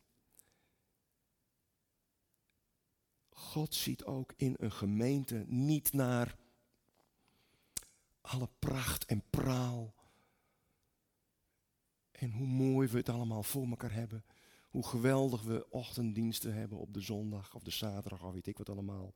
God 3.29 3.75
ziet 3.75 4.05
ook 4.05 4.33
in 4.37 4.55
een 4.59 4.73
gemeente 4.73 5.45
niet 5.47 5.93
naar 5.93 6.37
alle 8.21 8.49
pracht 8.59 9.05
en 9.05 9.31
praal 9.31 9.95
en 12.23 12.31
hoe 12.31 12.47
mooi 12.47 12.89
we 12.89 12.97
het 12.97 13.09
allemaal 13.09 13.43
voor 13.43 13.67
elkaar 13.69 13.93
hebben. 13.93 14.25
Hoe 14.71 14.87
geweldig 14.87 15.43
we 15.43 15.71
ochtenddiensten 15.71 16.55
hebben 16.55 16.79
op 16.79 16.95
de 16.95 17.01
zondag 17.01 17.55
of 17.55 17.63
de 17.63 17.71
zaterdag 17.71 18.23
of 18.23 18.33
weet 18.33 18.47
ik 18.47 18.59
wat 18.59 18.69
allemaal. 18.69 19.15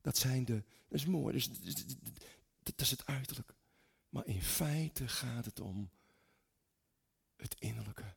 Dat 0.00 0.16
zijn 0.16 0.44
de, 0.44 0.64
dat 0.88 0.98
is 0.98 1.06
mooi, 1.06 1.32
dus, 1.32 1.48
dat 2.62 2.80
is 2.80 2.90
het 2.90 3.06
uiterlijk. 3.06 3.54
Maar 4.08 4.26
in 4.26 4.42
feite 4.42 5.08
gaat 5.08 5.44
het 5.44 5.60
om 5.60 5.90
het 7.36 7.54
innerlijke. 7.58 8.14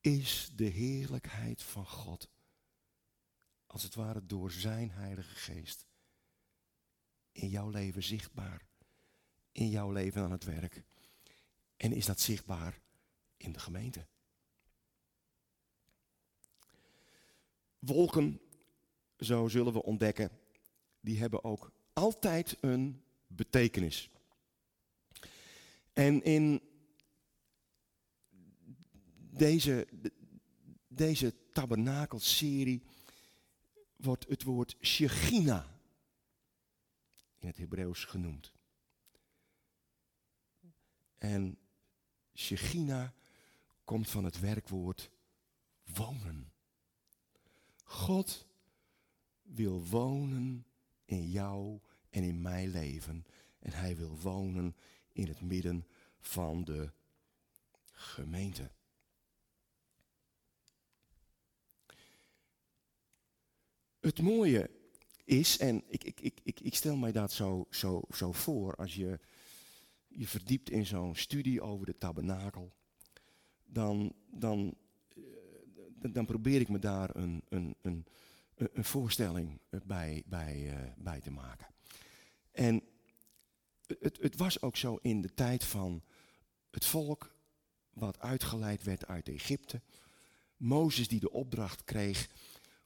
Is 0.00 0.50
de 0.54 0.64
heerlijkheid 0.64 1.62
van 1.62 1.86
God, 1.86 2.30
als 3.66 3.82
het 3.82 3.94
ware 3.94 4.26
door 4.26 4.50
zijn 4.50 4.90
heilige 4.90 5.34
geest, 5.34 5.86
in 7.32 7.48
jouw 7.48 7.68
leven 7.68 8.02
zichtbaar, 8.02 8.66
in 9.52 9.68
jouw 9.68 9.90
leven 9.90 10.22
aan 10.22 10.32
het 10.32 10.44
werk. 10.44 10.84
En 11.80 11.92
is 11.92 12.06
dat 12.06 12.20
zichtbaar 12.20 12.80
in 13.36 13.52
de 13.52 13.58
gemeente? 13.58 14.06
Wolken, 17.78 18.40
zo 19.18 19.48
zullen 19.48 19.72
we 19.72 19.82
ontdekken, 19.82 20.30
die 21.00 21.18
hebben 21.18 21.44
ook 21.44 21.72
altijd 21.92 22.56
een 22.60 23.02
betekenis. 23.26 24.10
En 25.92 26.22
in 26.22 26.62
deze, 29.30 29.88
deze 30.88 31.34
tabernakelserie 31.52 32.82
wordt 33.96 34.28
het 34.28 34.42
woord 34.42 34.76
Shechina 34.80 35.80
in 37.38 37.46
het 37.46 37.56
Hebreeuws 37.56 38.04
genoemd. 38.04 38.52
En 41.18 41.58
Shechina 42.40 43.12
komt 43.84 44.10
van 44.10 44.24
het 44.24 44.40
werkwoord 44.40 45.10
wonen. 45.94 46.52
God 47.84 48.46
wil 49.42 49.86
wonen 49.86 50.66
in 51.04 51.30
jou 51.30 51.80
en 52.10 52.22
in 52.22 52.40
mijn 52.40 52.70
leven. 52.70 53.26
En 53.58 53.72
hij 53.72 53.96
wil 53.96 54.18
wonen 54.20 54.76
in 55.12 55.26
het 55.26 55.40
midden 55.40 55.86
van 56.18 56.64
de 56.64 56.90
gemeente. 57.92 58.70
Het 64.00 64.20
mooie 64.20 64.70
is, 65.24 65.58
en 65.58 65.84
ik, 65.88 66.04
ik, 66.04 66.40
ik, 66.42 66.60
ik, 66.60 66.74
stel 66.74 66.96
mij 66.96 67.12
dat 67.12 67.32
zo, 67.32 67.66
zo, 67.70 68.02
zo 68.14 68.32
voor, 68.32 68.74
als 68.74 68.94
je 68.94 69.18
je 70.10 70.26
verdiept 70.26 70.70
in 70.70 70.86
zo'n 70.86 71.14
studie 71.14 71.62
over 71.62 71.86
de 71.86 71.98
tabernakel, 71.98 72.72
dan, 73.64 74.12
dan, 74.30 74.74
eh, 75.08 76.12
dan 76.12 76.26
probeer 76.26 76.60
ik 76.60 76.68
me 76.68 76.78
daar 76.78 77.16
een, 77.16 77.42
een, 77.48 77.76
een, 77.82 78.06
een 78.54 78.84
voorstelling 78.84 79.60
bij, 79.84 80.22
bij, 80.26 80.56
uh, 80.56 80.92
bij 80.96 81.20
te 81.20 81.30
maken. 81.30 81.66
En 82.52 82.82
het, 83.98 84.18
het 84.20 84.36
was 84.36 84.62
ook 84.62 84.76
zo 84.76 84.98
in 85.02 85.20
de 85.20 85.34
tijd 85.34 85.64
van 85.64 86.02
het 86.70 86.84
volk 86.84 87.34
wat 87.92 88.18
uitgeleid 88.18 88.82
werd 88.82 89.06
uit 89.06 89.28
Egypte. 89.28 89.80
Mozes 90.56 91.08
die 91.08 91.20
de 91.20 91.30
opdracht 91.30 91.84
kreeg 91.84 92.28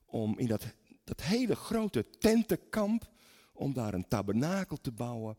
om 0.05 0.39
in 0.39 0.47
dat, 0.47 0.67
dat 1.05 1.23
hele 1.23 1.57
grote 1.57 2.11
tentenkamp, 2.19 3.13
om 3.53 3.73
daar 3.73 3.95
een 3.95 4.09
tabernakel 4.09 4.81
te 4.81 4.93
bouwen. 4.93 5.37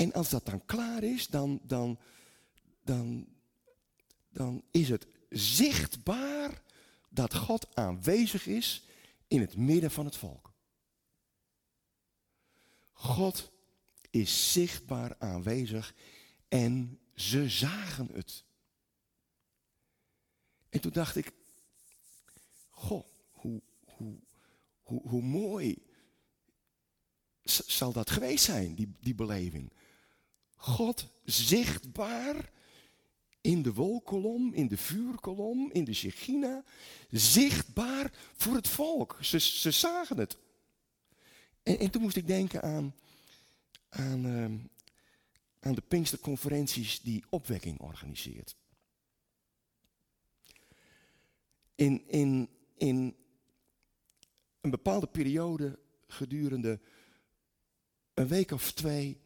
En 0.00 0.12
als 0.12 0.28
dat 0.28 0.46
dan 0.46 0.64
klaar 0.64 1.02
is, 1.02 1.26
dan, 1.26 1.60
dan, 1.62 1.98
dan, 2.84 3.26
dan 4.28 4.64
is 4.70 4.88
het 4.88 5.06
zichtbaar 5.28 6.62
dat 7.08 7.34
God 7.34 7.76
aanwezig 7.76 8.46
is 8.46 8.84
in 9.28 9.40
het 9.40 9.56
midden 9.56 9.90
van 9.90 10.04
het 10.04 10.16
volk. 10.16 10.52
God 12.92 13.50
is 14.10 14.52
zichtbaar 14.52 15.14
aanwezig 15.18 15.94
en 16.48 17.00
ze 17.14 17.48
zagen 17.48 18.08
het. 18.12 18.44
En 20.68 20.80
toen 20.80 20.92
dacht 20.92 21.16
ik, 21.16 21.32
goh, 22.70 23.06
hoe, 23.30 23.62
hoe, 23.84 24.18
hoe, 24.82 25.08
hoe 25.08 25.22
mooi 25.22 25.82
zal 27.44 27.92
dat 27.92 28.10
geweest 28.10 28.44
zijn, 28.44 28.74
die, 28.74 28.94
die 29.00 29.14
beleving. 29.14 29.72
God 30.60 31.06
zichtbaar 31.24 32.50
in 33.40 33.62
de 33.62 33.72
wolkolom, 33.72 34.54
in 34.54 34.68
de 34.68 34.76
vuurkolom, 34.76 35.70
in 35.72 35.84
de 35.84 35.94
Shechina, 35.94 36.64
zichtbaar 37.10 38.12
voor 38.36 38.54
het 38.54 38.68
volk. 38.68 39.18
Ze, 39.20 39.40
ze 39.40 39.70
zagen 39.70 40.18
het. 40.18 40.38
En, 41.62 41.78
en, 41.78 41.90
toen 41.90 42.02
moest 42.02 42.16
ik 42.16 42.26
denken 42.26 42.62
aan, 42.62 42.94
aan, 43.88 44.26
uh, 44.26 44.44
aan 45.60 45.74
de 45.74 45.82
Pinksterconferenties 45.88 47.00
die 47.00 47.24
opwekking 47.28 47.80
organiseert. 47.80 48.56
In, 51.74 52.08
in, 52.08 52.48
in 52.76 53.16
een 54.60 54.70
bepaalde 54.70 55.06
periode 55.06 55.78
gedurende 56.06 56.80
een 58.14 58.28
week 58.28 58.50
of 58.50 58.72
twee 58.72 59.20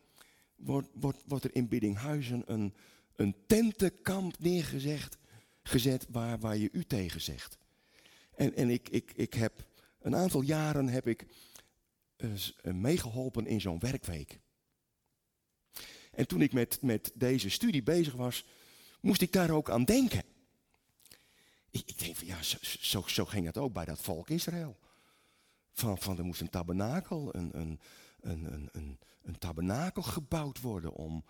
wordt, 0.65 1.45
er 1.45 1.55
in 1.55 1.69
Biddinghuizen 1.69 2.43
een, 2.47 2.75
een 3.17 3.37
tentenkamp 3.47 4.39
neergezet 4.39 5.19
gezet 5.63 6.07
waar, 6.11 6.39
waar 6.39 6.57
je 6.57 6.69
u 6.73 6.85
tegen 6.85 7.21
zegt. 7.21 7.59
En, 8.35 8.55
en 8.55 8.71
ik, 8.71 8.89
ik, 8.89 9.13
ik 9.17 9.35
heb 9.35 9.67
een 10.01 10.17
aantal 10.17 10.41
jaren 10.41 10.89
heb 10.89 11.07
ik 11.07 11.27
uh, 12.17 12.73
meegeholpen 12.73 13.47
in 13.47 13.61
zo'n 13.61 13.79
werkweek. 13.79 14.41
En 16.13 16.27
toen 16.27 16.43
ik 16.43 16.53
met, 16.53 16.79
met 16.83 17.13
deze 17.15 17.51
studie 17.51 17.83
bezig 17.83 18.15
was, 18.15 18.47
moest 19.01 19.21
ik 19.21 19.33
daar 19.33 19.51
ook 19.51 19.71
aan 19.71 19.85
denken. 19.85 20.23
Ik, 21.71 21.83
ik 21.87 21.99
denk 21.99 22.17
van 22.17 22.27
ja, 22.27 22.43
zo, 22.43 22.57
zo, 22.61 23.05
zo, 23.07 23.25
ging 23.25 23.47
het 23.47 23.59
ook 23.59 23.73
bij 23.73 23.85
dat 23.85 24.01
volk 24.01 24.31
Israël. 24.31 24.79
Van, 25.73 25.99
van 25.99 26.19
er 26.19 26.25
moest 26.25 26.41
een 26.41 26.51
tabernakel, 26.51 27.35
een, 27.35 27.59
een, 27.59 27.81
een, 28.25 28.53
een, 28.53 28.69
een, 28.73 28.99
een 29.23 29.39
tabernakel 29.39 30.03
gebouwd 30.03 30.61
worden 30.61 30.93
om, 30.93 31.25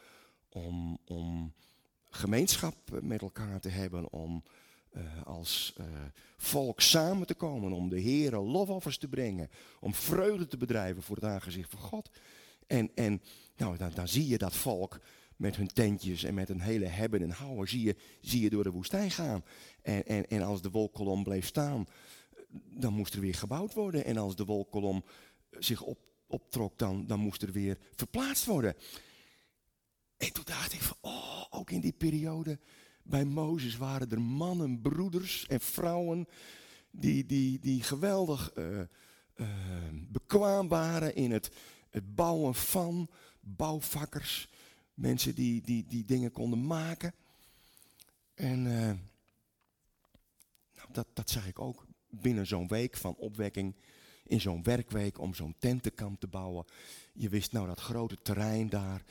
om, 0.48 0.98
om 1.04 1.52
gemeenschap 2.11 2.76
met 3.02 3.22
elkaar 3.22 3.61
te 3.61 3.68
hebben, 3.68 4.12
om 4.12 4.42
uh, 4.96 5.22
als 5.24 5.74
uh, 5.80 5.87
volk 6.37 6.80
samen 6.80 7.26
te 7.26 7.35
komen, 7.35 7.72
om 7.72 7.88
de 7.88 8.00
Heer 8.00 8.37
lofoffers 8.37 8.98
te 8.98 9.09
brengen, 9.09 9.50
om 9.80 9.94
vreugde 9.94 10.46
te 10.46 10.57
bedrijven 10.57 11.02
voor 11.02 11.16
het 11.16 11.24
aangezicht 11.24 11.70
van 11.70 11.80
God. 11.80 12.11
En, 12.66 12.90
en 12.94 13.22
nou, 13.57 13.76
dan, 13.76 13.90
dan 13.94 14.09
zie 14.09 14.26
je 14.26 14.38
dat 14.38 14.54
volk 14.54 15.00
met 15.37 15.57
hun 15.57 15.66
tentjes 15.66 16.24
en 16.24 16.35
met 16.35 16.48
een 16.48 16.61
hele 16.61 16.87
hebben 16.87 17.22
en 17.22 17.30
houden, 17.30 17.68
zie 17.68 17.83
je, 17.83 17.96
zie 18.20 18.40
je 18.42 18.50
door 18.50 18.62
de 18.62 18.70
woestijn 18.70 19.11
gaan. 19.11 19.44
En, 19.83 20.07
en, 20.07 20.26
en 20.28 20.42
als 20.42 20.62
de 20.62 20.70
wolkolom 20.70 21.24
bleef 21.24 21.46
staan, 21.46 21.87
dan 22.70 22.92
moest 22.92 23.14
er 23.14 23.20
weer 23.20 23.35
gebouwd 23.35 23.74
worden. 23.74 24.04
En 24.04 24.16
als 24.16 24.37
de 24.37 24.44
wolkolom 24.44 25.04
zich 25.50 25.83
op, 25.83 25.98
optrok, 26.35 26.79
dan, 26.79 27.07
dan 27.07 27.20
moest 27.20 27.42
er 27.42 27.53
weer 27.53 27.79
verplaatst 27.94 28.44
worden. 28.44 28.77
En 30.16 30.33
toen 30.33 30.44
dacht 30.44 30.73
ik 30.73 30.83
van, 30.83 30.97
oh, 31.01 31.44
ook 31.51 31.70
in 31.70 31.81
die 31.81 31.92
periode 31.92 32.59
bij 33.03 33.25
Mozes 33.25 33.77
waren 33.77 34.11
er 34.11 34.20
mannen, 34.20 34.81
broeders 34.81 35.47
en 35.47 35.61
vrouwen 35.61 36.27
die, 36.90 37.27
die, 37.27 37.59
die 37.59 37.83
geweldig 37.83 38.57
uh, 38.57 38.81
bekwaam 40.09 40.68
waren 40.68 41.14
in 41.14 41.31
het, 41.31 41.51
het 41.90 42.14
bouwen 42.14 42.55
van 42.55 43.09
bouwvakkers. 43.40 44.49
Mensen 44.94 45.35
die, 45.35 45.62
die, 45.62 45.85
die 45.87 46.05
dingen 46.05 46.33
konden 46.33 46.66
maken. 46.66 47.14
En 48.35 48.66
uh, 48.66 48.92
nou, 50.75 50.88
dat, 50.92 51.07
dat 51.12 51.31
zag 51.31 51.47
ik 51.47 51.59
ook 51.59 51.87
binnen 52.09 52.47
zo'n 52.47 52.68
week 52.68 52.97
van 52.97 53.14
opwekking. 53.14 53.75
In 54.26 54.40
zo'n 54.40 54.62
werkweek 54.62 55.18
om 55.18 55.34
zo'n 55.34 55.54
tentenkamp 55.58 56.20
te 56.20 56.26
bouwen. 56.26 56.64
Je 57.12 57.28
wist 57.28 57.52
nou 57.52 57.66
dat 57.66 57.80
grote 57.80 58.22
terrein 58.22 58.68
daar 58.68 59.02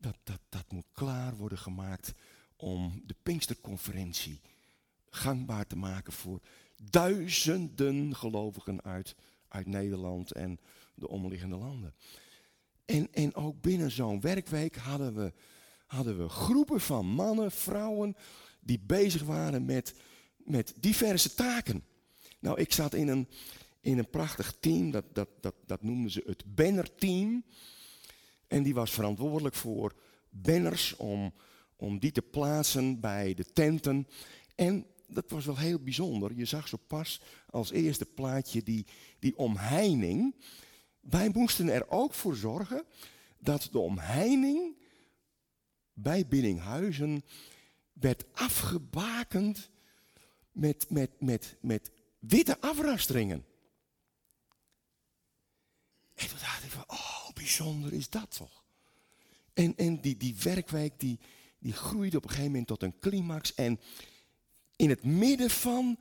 dat, 0.00 0.16
dat, 0.22 0.40
dat 0.48 0.72
moet 0.72 0.86
klaar 0.92 1.36
worden 1.36 1.58
gemaakt 1.58 2.12
om 2.56 3.02
de 3.06 3.14
Pinksterconferentie 3.22 4.40
gangbaar 5.10 5.66
te 5.66 5.76
maken 5.76 6.12
voor 6.12 6.40
duizenden 6.90 8.16
gelovigen 8.16 8.82
uit, 8.82 9.14
uit 9.48 9.66
Nederland 9.66 10.32
en 10.32 10.60
de 10.94 11.08
omliggende 11.08 11.56
landen. 11.56 11.94
En, 12.84 13.08
en 13.12 13.34
ook 13.34 13.60
binnen 13.60 13.90
zo'n 13.90 14.20
werkweek 14.20 14.76
hadden 14.76 15.14
we, 15.14 15.32
hadden 15.86 16.18
we 16.18 16.28
groepen 16.28 16.80
van 16.80 17.06
mannen, 17.06 17.50
vrouwen, 17.50 18.16
die 18.60 18.80
bezig 18.80 19.22
waren 19.22 19.64
met, 19.64 19.94
met 20.36 20.74
diverse 20.76 21.34
taken. 21.34 21.84
Nou, 22.38 22.60
ik 22.60 22.72
zat 22.72 22.94
in 22.94 23.08
een, 23.08 23.28
in 23.80 23.98
een 23.98 24.10
prachtig 24.10 24.56
team, 24.60 24.90
dat, 24.90 25.04
dat, 25.12 25.28
dat, 25.40 25.54
dat 25.66 25.82
noemden 25.82 26.10
ze 26.10 26.22
het 26.26 26.54
Banner-team. 26.54 27.44
En 28.46 28.62
die 28.62 28.74
was 28.74 28.90
verantwoordelijk 28.90 29.54
voor 29.54 29.94
banners 30.30 30.96
om, 30.96 31.32
om 31.76 31.98
die 31.98 32.12
te 32.12 32.22
plaatsen 32.22 33.00
bij 33.00 33.34
de 33.34 33.44
tenten. 33.44 34.06
En 34.54 34.86
dat 35.06 35.30
was 35.30 35.44
wel 35.44 35.58
heel 35.58 35.78
bijzonder. 35.78 36.34
Je 36.34 36.44
zag 36.44 36.68
zo 36.68 36.76
pas 36.86 37.20
als 37.50 37.70
eerste 37.70 38.06
plaatje 38.06 38.62
die, 38.62 38.86
die 39.18 39.36
omheining. 39.36 40.34
Wij 41.00 41.30
moesten 41.34 41.68
er 41.68 41.90
ook 41.90 42.14
voor 42.14 42.36
zorgen 42.36 42.84
dat 43.38 43.68
de 43.72 43.78
omheining 43.78 44.76
bij 45.92 46.26
Binninghuizen 46.26 47.24
werd 47.92 48.24
afgebakend 48.32 49.70
met, 50.52 50.86
met, 50.90 51.10
met, 51.20 51.56
met 51.60 51.90
witte 52.18 52.60
afrasteringen. 52.60 53.44
En 56.20 56.28
toen 56.28 56.38
dacht 56.38 56.64
ik 56.64 56.70
van, 56.70 56.84
oh, 56.86 57.28
bijzonder 57.34 57.92
is 57.92 58.08
dat 58.08 58.36
toch. 58.36 58.64
En, 59.52 59.76
en 59.76 60.00
die, 60.00 60.16
die 60.16 60.36
werkweek 60.42 61.00
die, 61.00 61.18
die 61.58 61.72
groeide 61.72 62.16
op 62.16 62.22
een 62.22 62.28
gegeven 62.28 62.50
moment 62.50 62.68
tot 62.68 62.82
een 62.82 62.98
climax. 62.98 63.54
En 63.54 63.80
in 64.76 64.88
het 64.88 65.04
midden 65.04 65.50
van, 65.50 65.98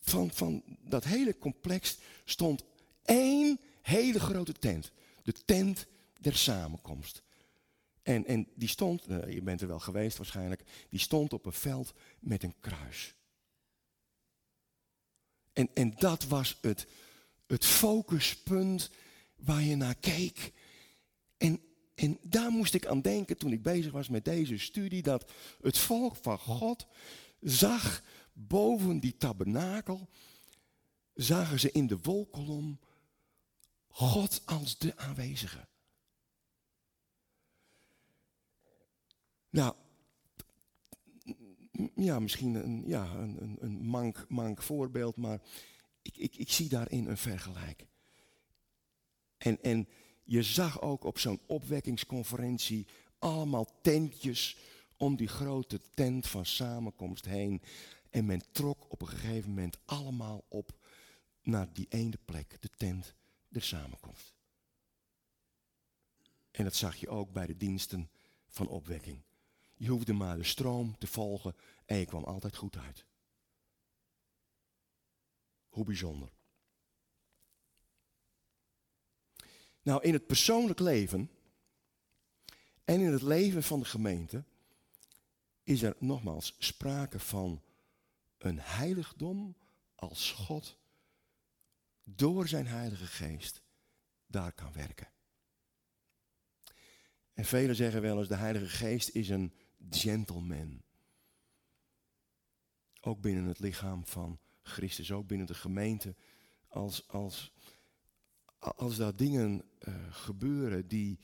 van, 0.00 0.30
van 0.30 0.62
dat 0.80 1.04
hele 1.04 1.38
complex 1.38 1.98
stond 2.24 2.64
één 3.04 3.60
hele 3.82 4.20
grote 4.20 4.52
tent. 4.52 4.92
De 5.22 5.32
tent 5.44 5.86
der 6.20 6.36
samenkomst. 6.36 7.22
En, 8.02 8.26
en 8.26 8.48
die 8.54 8.68
stond, 8.68 9.08
uh, 9.08 9.32
je 9.32 9.42
bent 9.42 9.60
er 9.60 9.68
wel 9.68 9.78
geweest 9.78 10.16
waarschijnlijk, 10.16 10.62
die 10.88 11.00
stond 11.00 11.32
op 11.32 11.46
een 11.46 11.52
veld 11.52 11.94
met 12.20 12.42
een 12.42 12.54
kruis. 12.60 13.14
En, 15.52 15.68
en 15.74 15.94
dat 15.96 16.24
was 16.24 16.58
het, 16.60 16.86
het 17.46 17.64
focuspunt 17.64 18.90
waar 19.38 19.62
je 19.62 19.76
naar 19.76 19.94
keek. 19.94 20.52
En, 21.36 21.60
en 21.94 22.18
daar 22.22 22.50
moest 22.50 22.74
ik 22.74 22.86
aan 22.86 23.00
denken 23.00 23.36
toen 23.36 23.52
ik 23.52 23.62
bezig 23.62 23.92
was 23.92 24.08
met 24.08 24.24
deze 24.24 24.58
studie, 24.58 25.02
dat 25.02 25.30
het 25.62 25.78
volk 25.78 26.16
van 26.16 26.38
God 26.38 26.86
zag 27.40 28.02
boven 28.32 29.00
die 29.00 29.16
tabernakel, 29.16 30.08
zagen 31.14 31.60
ze 31.60 31.72
in 31.72 31.86
de 31.86 31.98
wolkolom 32.02 32.78
God 33.88 34.42
als 34.44 34.78
de 34.78 34.96
aanwezige. 34.96 35.66
Nou, 39.50 39.74
ja, 41.94 42.18
misschien 42.18 42.54
een, 42.54 42.82
ja, 42.86 43.14
een, 43.14 43.56
een, 43.60 43.86
mank, 43.86 44.24
mank 44.28 44.62
voorbeeld, 44.62 45.16
maar 45.16 45.40
ik, 46.02 46.16
ik, 46.16 46.36
ik 46.36 46.50
zie 46.52 46.68
daarin 46.68 47.06
een 47.06 47.16
vergelijk. 47.16 47.86
En, 49.38 49.62
en 49.62 49.88
je 50.24 50.42
zag 50.42 50.80
ook 50.80 51.04
op 51.04 51.18
zo'n 51.18 51.40
opwekkingsconferentie 51.46 52.86
allemaal 53.18 53.78
tentjes 53.82 54.56
om 54.96 55.16
die 55.16 55.28
grote 55.28 55.80
tent 55.94 56.26
van 56.26 56.46
samenkomst 56.46 57.24
heen. 57.24 57.62
En 58.10 58.26
men 58.26 58.52
trok 58.52 58.86
op 58.92 59.00
een 59.00 59.08
gegeven 59.08 59.48
moment 59.48 59.78
allemaal 59.84 60.44
op 60.48 60.78
naar 61.42 61.72
die 61.72 61.86
ene 61.88 62.18
plek, 62.24 62.56
de 62.60 62.70
tent 62.76 63.14
der 63.48 63.62
samenkomst. 63.62 64.34
En 66.50 66.64
dat 66.64 66.74
zag 66.74 66.96
je 66.96 67.08
ook 67.08 67.32
bij 67.32 67.46
de 67.46 67.56
diensten 67.56 68.10
van 68.48 68.68
opwekking. 68.68 69.22
Je 69.74 69.88
hoefde 69.88 70.12
maar 70.12 70.36
de 70.36 70.44
stroom 70.44 70.98
te 70.98 71.06
volgen 71.06 71.56
en 71.86 71.96
je 71.98 72.04
kwam 72.04 72.24
altijd 72.24 72.56
goed 72.56 72.76
uit. 72.76 73.06
Hoe 75.68 75.84
bijzonder. 75.84 76.37
Nou, 79.88 80.02
in 80.02 80.12
het 80.12 80.26
persoonlijk 80.26 80.80
leven 80.80 81.30
en 82.84 83.00
in 83.00 83.12
het 83.12 83.22
leven 83.22 83.62
van 83.62 83.80
de 83.80 83.86
gemeente 83.86 84.44
is 85.62 85.82
er 85.82 85.96
nogmaals 85.98 86.56
sprake 86.58 87.18
van 87.18 87.62
een 88.38 88.58
heiligdom 88.60 89.56
als 89.94 90.32
God 90.32 90.76
door 92.04 92.48
zijn 92.48 92.66
Heilige 92.66 93.06
Geest 93.06 93.62
daar 94.26 94.52
kan 94.52 94.72
werken. 94.72 95.08
En 97.32 97.44
velen 97.44 97.76
zeggen 97.76 98.00
wel 98.00 98.18
eens, 98.18 98.28
de 98.28 98.34
Heilige 98.34 98.68
Geest 98.68 99.08
is 99.08 99.28
een 99.28 99.52
gentleman. 99.90 100.82
Ook 103.00 103.20
binnen 103.20 103.44
het 103.44 103.58
lichaam 103.58 104.06
van 104.06 104.38
Christus, 104.62 105.12
ook 105.12 105.26
binnen 105.26 105.46
de 105.46 105.54
gemeente. 105.54 106.14
Als, 106.68 107.08
als, 107.08 107.52
als 108.58 108.96
daar 108.96 109.16
dingen 109.16 109.64
uh, 109.88 109.94
gebeuren 110.10 110.88
die, 110.88 111.18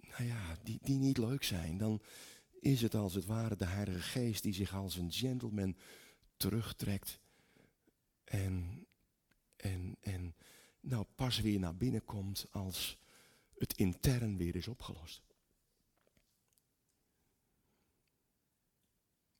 nou 0.00 0.24
ja, 0.24 0.56
die, 0.62 0.78
die 0.82 0.98
niet 0.98 1.18
leuk 1.18 1.42
zijn, 1.42 1.78
dan 1.78 2.02
is 2.60 2.82
het 2.82 2.94
als 2.94 3.14
het 3.14 3.26
ware 3.26 3.56
de 3.56 3.66
Heilige 3.66 4.00
Geest 4.00 4.42
die 4.42 4.54
zich 4.54 4.74
als 4.74 4.96
een 4.96 5.12
gentleman 5.12 5.76
terugtrekt 6.36 7.20
en, 8.24 8.86
en, 9.56 9.96
en 10.00 10.34
nou 10.80 11.04
pas 11.14 11.40
weer 11.40 11.58
naar 11.58 11.76
binnen 11.76 12.04
komt 12.04 12.46
als 12.50 12.98
het 13.58 13.76
intern 13.76 14.36
weer 14.36 14.56
is 14.56 14.68
opgelost. 14.68 15.22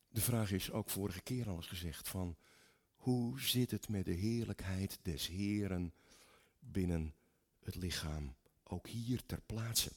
De 0.09 0.21
vraag 0.21 0.51
is 0.51 0.71
ook 0.71 0.91
vorige 0.91 1.23
keer 1.23 1.49
al 1.49 1.57
eens 1.57 1.67
gezegd 1.67 2.09
van 2.09 2.37
hoe 2.95 3.41
zit 3.41 3.71
het 3.71 3.89
met 3.89 4.05
de 4.05 4.13
heerlijkheid 4.13 4.99
des 5.03 5.27
Heren 5.27 5.95
binnen 6.65 7.15
het 7.61 7.75
lichaam, 7.75 8.37
ook 8.63 8.87
hier 8.87 9.27
ter 9.27 9.41
plaatse. 9.41 9.93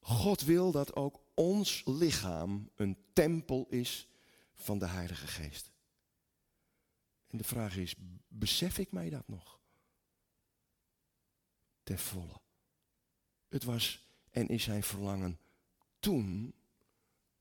God 0.00 0.40
wil 0.40 0.72
dat 0.72 0.96
ook 0.96 1.20
ons 1.34 1.82
lichaam 1.84 2.70
een 2.76 2.96
tempel 3.12 3.66
is 3.68 4.08
van 4.54 4.78
de 4.78 4.86
Heilige 4.86 5.26
Geest. 5.26 5.70
En 7.26 7.38
de 7.38 7.44
vraag 7.44 7.76
is, 7.76 7.94
besef 8.28 8.78
ik 8.78 8.92
mij 8.92 9.10
dat 9.10 9.28
nog? 9.28 9.60
Ten 11.82 11.98
volle. 11.98 12.40
Het 13.48 13.64
was 13.64 14.08
en 14.30 14.48
is 14.48 14.62
zijn 14.62 14.82
verlangen 14.82 15.38
toen, 16.00 16.54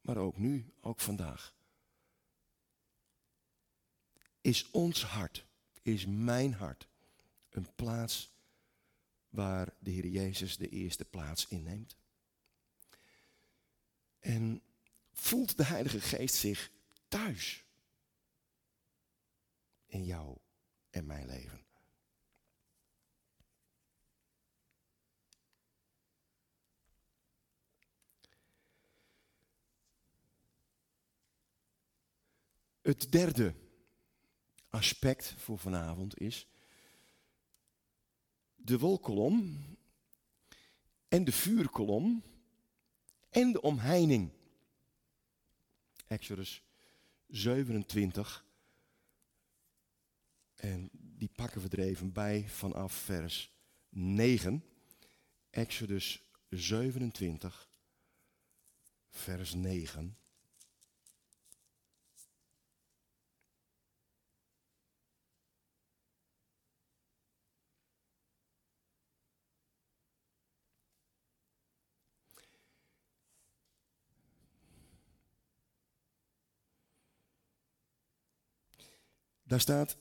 maar 0.01 0.17
ook 0.17 0.37
nu, 0.37 0.73
ook 0.81 0.99
vandaag. 0.99 1.55
Is 4.41 4.71
ons 4.71 5.03
hart, 5.03 5.45
is 5.81 6.05
mijn 6.05 6.53
hart, 6.53 6.87
een 7.49 7.75
plaats 7.75 8.31
waar 9.29 9.73
de 9.79 9.91
Heer 9.91 10.07
Jezus 10.07 10.57
de 10.57 10.69
eerste 10.69 11.05
plaats 11.05 11.47
inneemt? 11.47 11.97
En 14.19 14.61
voelt 15.11 15.57
de 15.57 15.63
Heilige 15.63 16.01
Geest 16.01 16.35
zich 16.35 16.71
thuis 17.07 17.65
in 19.85 20.05
jou 20.05 20.37
en 20.89 21.05
mijn 21.05 21.25
leven? 21.25 21.65
Het 32.81 33.11
derde 33.11 33.55
aspect 34.71 35.33
voor 35.37 35.59
vanavond 35.59 36.19
is 36.19 36.47
de 38.55 38.79
wolkolom 38.79 39.65
en 41.07 41.23
de 41.23 41.31
vuurkolom 41.31 42.23
en 43.29 43.51
de 43.51 43.61
omheining. 43.61 44.31
Exodus 46.07 46.63
27. 47.27 48.45
En 50.55 50.89
die 50.91 51.29
pakken 51.35 51.61
we 51.61 51.69
er 51.69 51.83
even 51.83 52.11
bij 52.11 52.49
vanaf 52.49 52.93
vers 52.93 53.51
9. 53.89 54.63
Exodus 55.49 56.23
27, 56.49 57.69
vers 59.09 59.53
9. 59.53 60.17
Daar 79.51 79.59
staat 79.59 79.97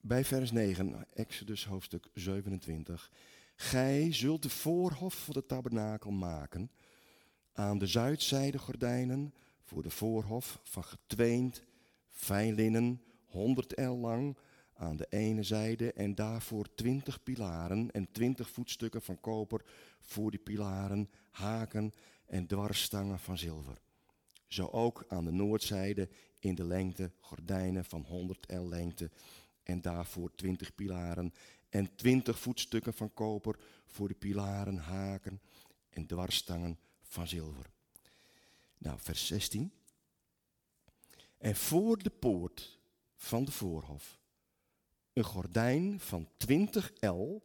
bij 0.00 0.24
vers 0.24 0.52
9, 0.52 1.06
Exodus 1.12 1.64
hoofdstuk 1.64 2.08
27. 2.14 3.12
Gij 3.56 4.12
zult 4.12 4.42
de 4.42 4.48
voorhof 4.48 5.24
van 5.24 5.34
de 5.34 5.46
tabernakel 5.46 6.10
maken. 6.10 6.70
Aan 7.52 7.78
de 7.78 7.86
zuidzijde 7.86 8.58
gordijnen 8.58 9.34
voor 9.62 9.82
de 9.82 9.90
voorhof 9.90 10.60
van 10.62 10.84
getweend, 10.84 11.62
fijn 12.10 12.54
linnen, 12.54 13.02
100 13.24 13.74
el 13.74 13.96
lang 13.96 14.36
aan 14.74 14.96
de 14.96 15.06
ene 15.08 15.42
zijde 15.42 15.92
en 15.92 16.14
daarvoor 16.14 16.74
20 16.74 17.22
pilaren 17.22 17.90
en 17.90 18.12
20 18.12 18.50
voetstukken 18.50 19.02
van 19.02 19.20
koper 19.20 19.64
voor 20.00 20.30
die 20.30 20.40
pilaren, 20.40 21.10
haken 21.30 21.92
en 22.26 22.46
dwarsstangen 22.46 23.18
van 23.18 23.38
zilver. 23.38 23.78
Zo 24.46 24.66
ook 24.66 25.04
aan 25.08 25.24
de 25.24 25.32
noordzijde 25.32 26.08
in 26.38 26.54
de 26.54 26.64
lengte 26.64 27.10
gordijnen 27.20 27.84
van 27.84 28.02
100 28.02 28.52
L 28.52 28.68
lengte 28.68 29.10
en 29.62 29.80
daarvoor 29.80 30.34
20 30.34 30.74
pilaren 30.74 31.34
en 31.68 31.96
20 31.96 32.38
voetstukken 32.38 32.94
van 32.94 33.14
koper 33.14 33.58
voor 33.86 34.08
de 34.08 34.14
pilaren, 34.14 34.76
haken 34.76 35.40
en 35.88 36.06
dwarsstangen 36.06 36.78
van 37.02 37.28
zilver. 37.28 37.70
Nou, 38.78 38.98
vers 39.00 39.26
16. 39.26 39.72
En 41.38 41.56
voor 41.56 41.98
de 41.98 42.10
poort 42.10 42.78
van 43.14 43.44
de 43.44 43.52
voorhof 43.52 44.18
een 45.12 45.24
gordijn 45.24 46.00
van 46.00 46.28
20 46.36 46.92
L 47.00 47.42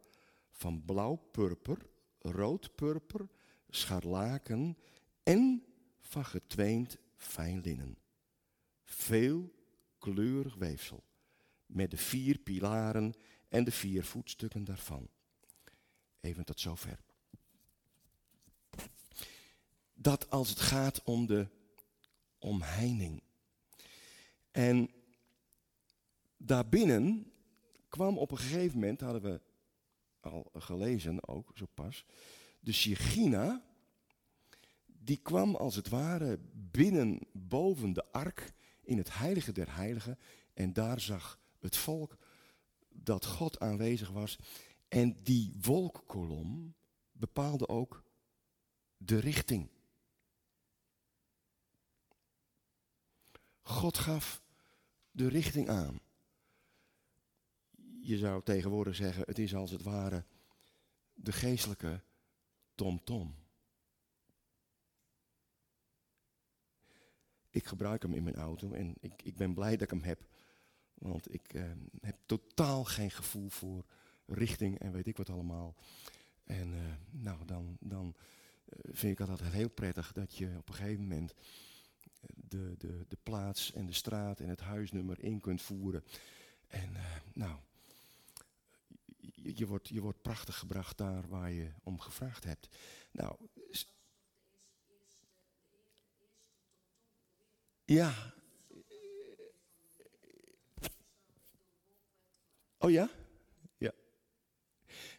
van 0.52 0.86
blauw-purper, 0.86 1.78
rood-purper, 2.20 3.28
scharlaken 3.70 4.78
en 5.24 5.66
van 6.02 6.26
getweend 6.26 6.98
fijn 7.16 7.62
linnen. 7.62 7.98
Veel 8.94 9.54
kleurig 9.98 10.56
weefsel, 10.56 11.04
met 11.66 11.92
de 11.92 11.98
vier 11.98 12.38
pilaren 12.38 13.14
en 13.50 13.64
de 13.64 13.72
vier 13.72 14.04
voetstukken 14.04 14.64
daarvan. 14.64 15.10
Even 16.20 16.46
tot 16.46 16.60
zover. 16.60 17.00
Dat 19.94 20.30
als 20.30 20.50
het 20.50 20.60
gaat 20.60 21.04
om 21.04 21.26
de 21.26 21.48
omheining. 22.40 23.24
En 24.52 24.90
daarbinnen 26.38 27.32
kwam 27.90 28.18
op 28.18 28.32
een 28.32 28.38
gegeven 28.38 28.80
moment, 28.80 29.02
hadden 29.02 29.22
we 29.22 29.42
al 30.20 30.52
gelezen 30.54 31.28
ook 31.28 31.52
zo 31.56 31.66
pas, 31.74 32.06
de 32.60 32.74
Shechina 32.74 33.64
die 34.86 35.18
kwam 35.18 35.56
als 35.56 35.76
het 35.76 35.90
ware 35.90 36.40
binnen 36.54 37.20
boven 37.32 37.94
de 37.94 38.12
ark 38.12 38.54
in 38.92 38.98
het 38.98 39.18
heilige 39.18 39.52
der 39.52 39.76
heiligen. 39.76 40.20
En 40.54 40.74
daar 40.74 41.00
zag 41.00 41.40
het 41.60 41.78
volk 41.78 42.18
dat 42.90 43.26
God 43.26 43.60
aanwezig 43.60 44.10
was. 44.10 44.40
En 44.88 45.24
die 45.24 45.54
wolkkolom 45.62 46.76
bepaalde 47.12 47.68
ook 47.68 48.04
de 48.98 49.20
richting. 49.20 49.70
God 53.62 53.98
gaf 53.98 54.44
de 55.12 55.28
richting 55.28 55.70
aan. 55.70 56.00
Je 58.02 58.18
zou 58.18 58.44
tegenwoordig 58.44 58.96
zeggen, 58.96 59.24
het 59.26 59.40
is 59.40 59.56
als 59.56 59.72
het 59.72 59.84
ware 59.84 60.26
de 61.14 61.32
geestelijke 61.32 62.04
tom 62.76 63.04
-tom. 63.04 63.41
Ik 67.52 67.66
gebruik 67.66 68.02
hem 68.02 68.14
in 68.14 68.24
mijn 68.24 68.36
auto 68.36 68.72
en 68.72 68.96
ik, 69.00 69.22
ik 69.24 69.38
ben 69.38 69.54
blij 69.54 69.72
dat 69.72 69.82
ik 69.82 69.90
hem 69.90 70.04
heb. 70.04 70.22
Want 70.94 71.34
ik 71.34 71.54
eh, 71.54 71.64
heb 72.02 72.18
totaal 72.26 72.84
geen 72.84 73.12
gevoel 73.12 73.50
voor 73.50 73.86
richting 74.26 74.80
en 74.80 74.92
weet 74.92 75.08
ik 75.08 75.18
wat 75.18 75.30
allemaal. 75.30 75.76
En 76.44 76.74
eh, 76.74 76.80
nou, 77.10 77.46
dan, 77.46 77.78
dan 77.80 78.16
eh, 78.66 78.80
vind 78.94 79.20
ik 79.20 79.30
altijd 79.30 79.52
heel 79.52 79.70
prettig 79.70 80.12
dat 80.12 80.36
je 80.36 80.56
op 80.58 80.68
een 80.68 80.76
gegeven 80.76 81.02
moment 81.02 81.34
de, 82.36 82.76
de, 82.78 83.06
de 83.08 83.18
plaats 83.24 83.74
en 83.74 83.86
de 83.86 83.94
straat 83.94 84.40
en 84.40 84.50
het 84.50 84.60
huisnummer 84.60 85.24
in 85.24 85.40
kunt 85.40 85.62
voeren. 85.62 86.04
En 86.68 86.96
nou, 87.34 87.60
je, 89.18 89.58
je, 89.58 89.68
wordt, 89.68 89.88
je 89.88 90.02
wordt 90.02 90.22
prachtig 90.22 90.58
gebracht 90.58 90.98
daar 90.98 91.28
waar 91.28 91.52
je 91.52 91.72
om 91.84 92.00
gevraagd 92.00 92.44
hebt. 92.44 92.78
Nou, 93.12 93.36
ja. 97.94 98.34
Oh 102.78 102.92
ja? 102.92 103.10
Ja. 103.78 103.92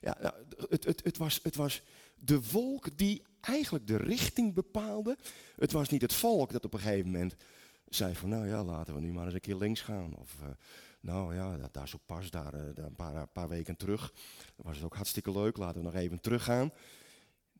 Ja, 0.00 0.16
nou, 0.20 0.34
het, 0.68 0.84
het, 0.84 1.04
het, 1.04 1.16
was, 1.16 1.40
het 1.42 1.56
was 1.56 1.82
de 2.14 2.50
wolk 2.50 2.98
die 2.98 3.22
eigenlijk 3.40 3.86
de 3.86 3.96
richting 3.96 4.54
bepaalde. 4.54 5.16
Het 5.56 5.72
was 5.72 5.88
niet 5.88 6.02
het 6.02 6.12
volk 6.12 6.52
dat 6.52 6.64
op 6.64 6.74
een 6.74 6.80
gegeven 6.80 7.10
moment 7.10 7.34
zei 7.88 8.14
van 8.14 8.28
nou 8.28 8.46
ja, 8.46 8.64
laten 8.64 8.94
we 8.94 9.00
nu 9.00 9.12
maar 9.12 9.24
eens 9.24 9.34
een 9.34 9.40
keer 9.40 9.56
links 9.56 9.80
gaan. 9.80 10.16
Of 10.16 10.36
uh, 10.42 10.48
nou 11.00 11.34
ja, 11.34 11.56
dat, 11.56 11.74
daar 11.74 11.88
zo 11.88 11.98
pas, 12.06 12.30
daar, 12.30 12.54
uh, 12.54 12.74
daar 12.74 12.86
een 12.86 12.94
paar, 12.94 13.26
paar, 13.26 13.48
weken 13.48 13.76
terug. 13.76 14.12
Dat 14.56 14.66
was 14.66 14.76
het 14.76 14.84
ook 14.84 14.96
hartstikke 14.96 15.32
leuk, 15.32 15.56
laten 15.56 15.78
we 15.78 15.84
nog 15.84 15.94
even 15.94 16.20
teruggaan. 16.20 16.72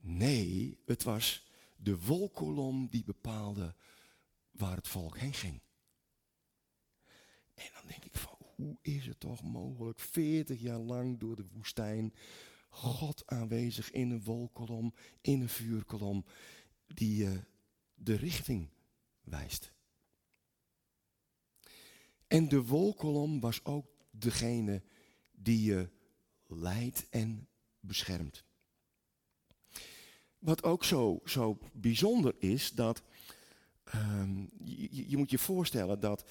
Nee, 0.00 0.78
het 0.86 1.02
was 1.02 1.46
de 1.76 1.98
wolkolom 1.98 2.88
die 2.90 3.04
bepaalde 3.04 3.74
waar 4.52 4.76
het 4.76 4.88
volk 4.88 5.18
heen 5.18 5.34
ging. 5.34 5.60
En 7.54 7.70
dan 7.74 7.86
denk 7.86 8.04
ik 8.04 8.16
van, 8.16 8.36
hoe 8.38 8.78
is 8.82 9.06
het 9.06 9.20
toch 9.20 9.42
mogelijk, 9.42 10.00
40 10.00 10.60
jaar 10.60 10.78
lang 10.78 11.18
door 11.18 11.36
de 11.36 11.46
woestijn, 11.52 12.14
God 12.68 13.22
aanwezig 13.26 13.90
in 13.90 14.10
een 14.10 14.22
wolkolom, 14.22 14.94
in 15.20 15.40
een 15.40 15.48
vuurkolom, 15.48 16.24
die 16.86 17.24
uh, 17.24 17.38
de 17.94 18.14
richting 18.14 18.68
wijst. 19.20 19.72
En 22.26 22.48
de 22.48 22.64
wolkolom 22.64 23.40
was 23.40 23.64
ook 23.64 23.86
degene 24.10 24.82
die 25.32 25.62
je 25.62 25.88
leidt 26.46 27.08
en 27.08 27.48
beschermt. 27.80 28.44
Wat 30.38 30.62
ook 30.62 30.84
zo, 30.84 31.20
zo 31.24 31.58
bijzonder 31.72 32.34
is, 32.38 32.70
dat 32.70 33.02
um, 33.94 34.50
je, 34.90 35.16
moet 35.16 35.30
je 35.30 35.38
voorstellen 35.38 36.00
dat, 36.00 36.24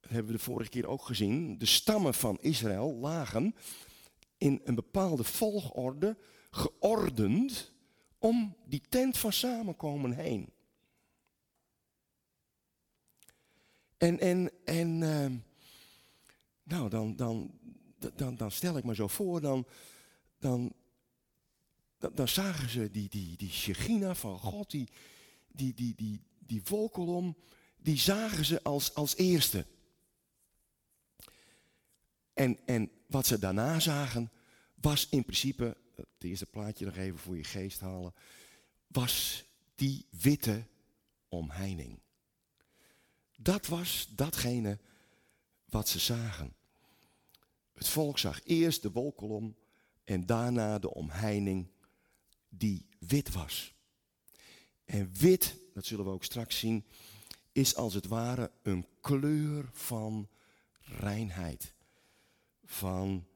hebben 0.00 0.26
we 0.26 0.32
de 0.32 0.44
vorige 0.44 0.70
keer 0.70 0.86
ook 0.86 1.02
gezien, 1.02 1.58
de 1.58 1.66
stammen 1.66 2.14
van 2.14 2.38
Israël 2.40 2.94
lagen 2.94 3.54
in 4.38 4.60
een 4.64 4.74
bepaalde 4.74 5.24
volgorde, 5.24 6.16
geordend, 6.50 7.72
om 8.18 8.56
die 8.64 8.82
tent 8.88 9.18
van 9.18 9.32
samenkomen 9.32 10.12
heen. 10.12 10.52
En, 13.96 14.18
en, 14.18 14.50
en 14.64 15.00
uh, 15.00 15.30
nou, 16.62 16.88
dan, 16.88 17.16
dan, 17.16 17.58
dan, 18.16 18.36
dan 18.36 18.50
stel 18.50 18.76
ik 18.76 18.84
me 18.84 18.94
zo 18.94 19.08
voor, 19.08 19.40
dan, 19.40 19.66
dan, 20.38 20.72
dan, 21.98 22.28
zagen 22.28 22.68
ze 22.68 22.90
die, 22.90 23.08
die, 23.08 23.36
die 23.36 23.50
Shechina 23.50 24.14
van 24.14 24.38
God, 24.38 24.70
die, 24.70 24.88
die, 25.48 25.74
die, 25.74 25.94
die, 25.94 26.20
die 26.46 26.62
wolkolom, 26.64 27.36
die 27.76 27.98
zagen 27.98 28.44
ze 28.44 28.62
als, 28.62 28.94
als 28.94 29.16
eerste. 29.16 29.66
En, 32.34 32.66
en 32.66 32.90
wat 33.06 33.26
ze 33.26 33.38
daarna 33.38 33.80
zagen, 33.80 34.30
was 34.74 35.08
in 35.08 35.24
principe, 35.24 35.76
het 35.94 36.06
eerste 36.18 36.46
plaatje 36.46 36.84
nog 36.84 36.96
even 36.96 37.18
voor 37.18 37.36
je 37.36 37.44
geest 37.44 37.80
halen, 37.80 38.14
was 38.86 39.44
die 39.74 40.06
witte 40.10 40.66
omheining. 41.28 42.00
Dat 43.36 43.66
was 43.66 44.08
datgene 44.14 44.78
wat 45.64 45.88
ze 45.88 45.98
zagen. 45.98 46.54
Het 47.72 47.88
volk 47.88 48.18
zag 48.18 48.40
eerst 48.44 48.82
de 48.82 48.90
wolkolom 48.90 49.56
en 50.04 50.26
daarna 50.26 50.78
de 50.78 50.94
omheining 50.94 51.70
die 52.48 52.86
wit 52.98 53.32
was. 53.32 53.74
En 54.92 55.12
wit, 55.12 55.56
dat 55.74 55.86
zullen 55.86 56.04
we 56.04 56.10
ook 56.10 56.24
straks 56.24 56.58
zien, 56.58 56.84
is 57.52 57.74
als 57.76 57.94
het 57.94 58.06
ware 58.06 58.50
een 58.62 58.86
kleur 59.00 59.70
van 59.72 60.28
reinheid, 60.80 61.74
van 62.64 63.26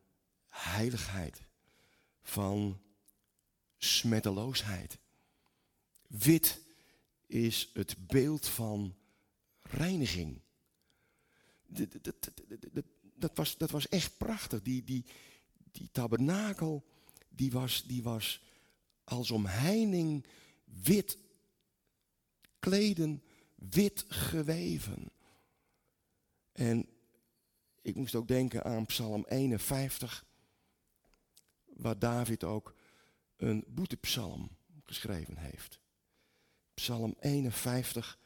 heiligheid, 0.49 1.43
van 2.23 2.81
smetteloosheid. 3.77 4.99
Wit 6.07 6.61
is 7.27 7.71
het 7.73 8.07
beeld 8.07 8.47
van 8.47 8.95
reiniging. 9.63 10.41
Dat 13.15 13.37
was, 13.37 13.57
dat 13.57 13.71
was 13.71 13.89
echt 13.89 14.17
prachtig. 14.17 14.63
Die, 14.63 14.85
die, 14.85 15.05
die 15.73 15.89
tabernakel, 15.93 16.85
die 17.29 17.51
was, 17.51 17.85
die 17.87 18.03
was 18.03 18.43
als 19.05 19.31
omheining 19.31 20.27
wit 20.65 21.25
kleden, 22.67 23.23
wit 23.55 24.05
geweven. 24.09 25.11
En 26.53 26.89
ik 27.83 27.95
moest 27.95 28.15
ook 28.15 28.29
denken 28.29 28.65
aan 28.65 28.87
Psalm 28.87 29.25
51, 29.29 30.25
waar 31.65 31.99
David 31.99 32.45
ook 32.45 32.75
een 33.37 33.65
boetepsalm 33.69 34.51
geschreven 34.85 35.37
heeft. 35.37 35.81
Psalm 36.75 37.17
51, 37.21 38.19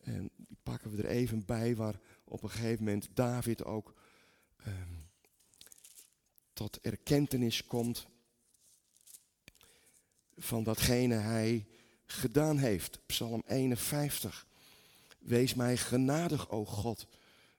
en 0.00 0.30
die 0.36 0.58
pakken 0.62 0.90
we 0.90 1.02
er 1.02 1.08
even 1.08 1.44
bij, 1.44 1.76
waar 1.76 2.00
op 2.24 2.42
een 2.42 2.50
gegeven 2.50 2.84
moment 2.84 3.08
David 3.14 3.64
ook 3.64 3.94
ehm, 4.56 4.94
tot 6.52 6.80
erkentenis 6.80 7.66
komt 7.66 8.06
van 10.36 10.62
datgene 10.62 11.14
hij 11.14 11.66
gedaan 12.12 12.58
heeft. 12.58 12.98
Psalm 13.06 13.42
51. 13.46 14.46
Wees 15.18 15.54
mij 15.54 15.76
genadig, 15.76 16.50
o 16.50 16.64
God, 16.64 17.06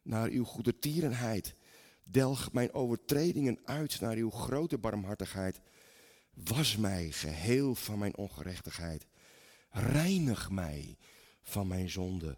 naar 0.02 0.30
uw 0.30 0.44
goede 0.44 0.80
tierenheid. 0.80 1.56
Delg 2.04 2.52
mijn 2.52 2.74
overtredingen 2.74 3.60
uit 3.66 4.00
naar 4.00 4.16
uw 4.16 4.30
grote 4.30 4.78
barmhartigheid. 4.78 5.60
Was 6.34 6.78
mij 6.78 7.12
geheel 7.12 7.76
van 7.76 8.00
mijn 8.00 8.16
ongerechtigheid. 8.16 9.06
Reinig 9.70 10.50
mij 10.50 10.98
van 11.42 11.68
mijn 11.68 11.90
zonde. 11.90 12.38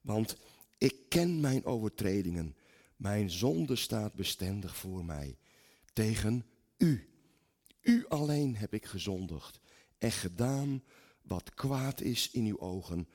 Want 0.00 0.36
ik 0.78 0.94
ken 1.08 1.40
mijn 1.40 1.64
overtredingen. 1.64 2.56
Mijn 2.96 3.30
zonde 3.30 3.76
staat 3.76 4.14
bestendig 4.14 4.76
voor 4.76 5.04
mij. 5.04 5.36
Tegen 5.92 6.44
u. 6.76 7.08
U 7.80 8.04
alleen 8.08 8.56
heb 8.56 8.74
ik 8.74 8.84
gezondigd 8.84 9.60
en 9.98 10.12
gedaan 10.12 10.82
wat 11.26 11.54
kwaad 11.54 12.00
is 12.00 12.30
in 12.30 12.44
uw 12.44 12.58
ogen, 12.58 13.08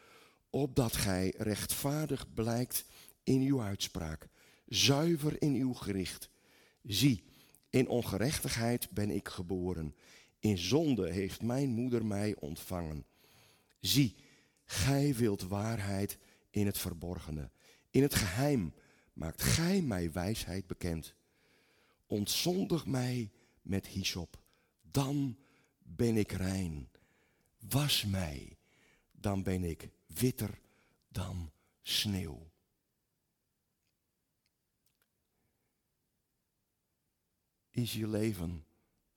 opdat 0.50 0.96
gij 0.96 1.34
rechtvaardig 1.38 2.34
blijkt 2.34 2.86
in 3.24 3.42
uw 3.42 3.62
uitspraak, 3.62 4.28
zuiver 4.66 5.42
in 5.42 5.54
uw 5.54 5.74
gericht. 5.74 6.30
Zie, 6.84 7.24
in 7.70 7.88
ongerechtigheid 7.88 8.90
ben 8.90 9.10
ik 9.10 9.28
geboren, 9.28 9.96
in 10.40 10.58
zonde 10.58 11.12
heeft 11.12 11.42
mijn 11.42 11.70
moeder 11.70 12.06
mij 12.06 12.36
ontvangen. 12.40 13.06
Zie, 13.80 14.16
gij 14.66 15.16
wilt 15.16 15.42
waarheid 15.42 16.18
in 16.50 16.66
het 16.66 16.78
verborgene, 16.78 17.50
in 17.90 18.02
het 18.02 18.16
geheim 18.16 18.74
maakt 19.14 19.42
gij 19.42 19.82
mij 19.82 20.12
wijsheid 20.12 20.68
bekend. 20.68 21.16
Ontzondig 22.08 22.86
mij 22.86 23.32
met 23.62 23.88
hyssop, 23.88 24.42
dan 24.82 25.38
ben 25.80 26.18
ik 26.18 26.32
rein. 26.32 26.90
Was 27.62 28.04
mij, 28.06 28.58
dan 29.12 29.44
ben 29.44 29.64
ik 29.64 29.90
witter 30.06 30.60
dan 31.08 31.52
sneeuw. 31.82 32.52
Is 37.70 37.94
je 37.94 38.08
leven 38.08 38.66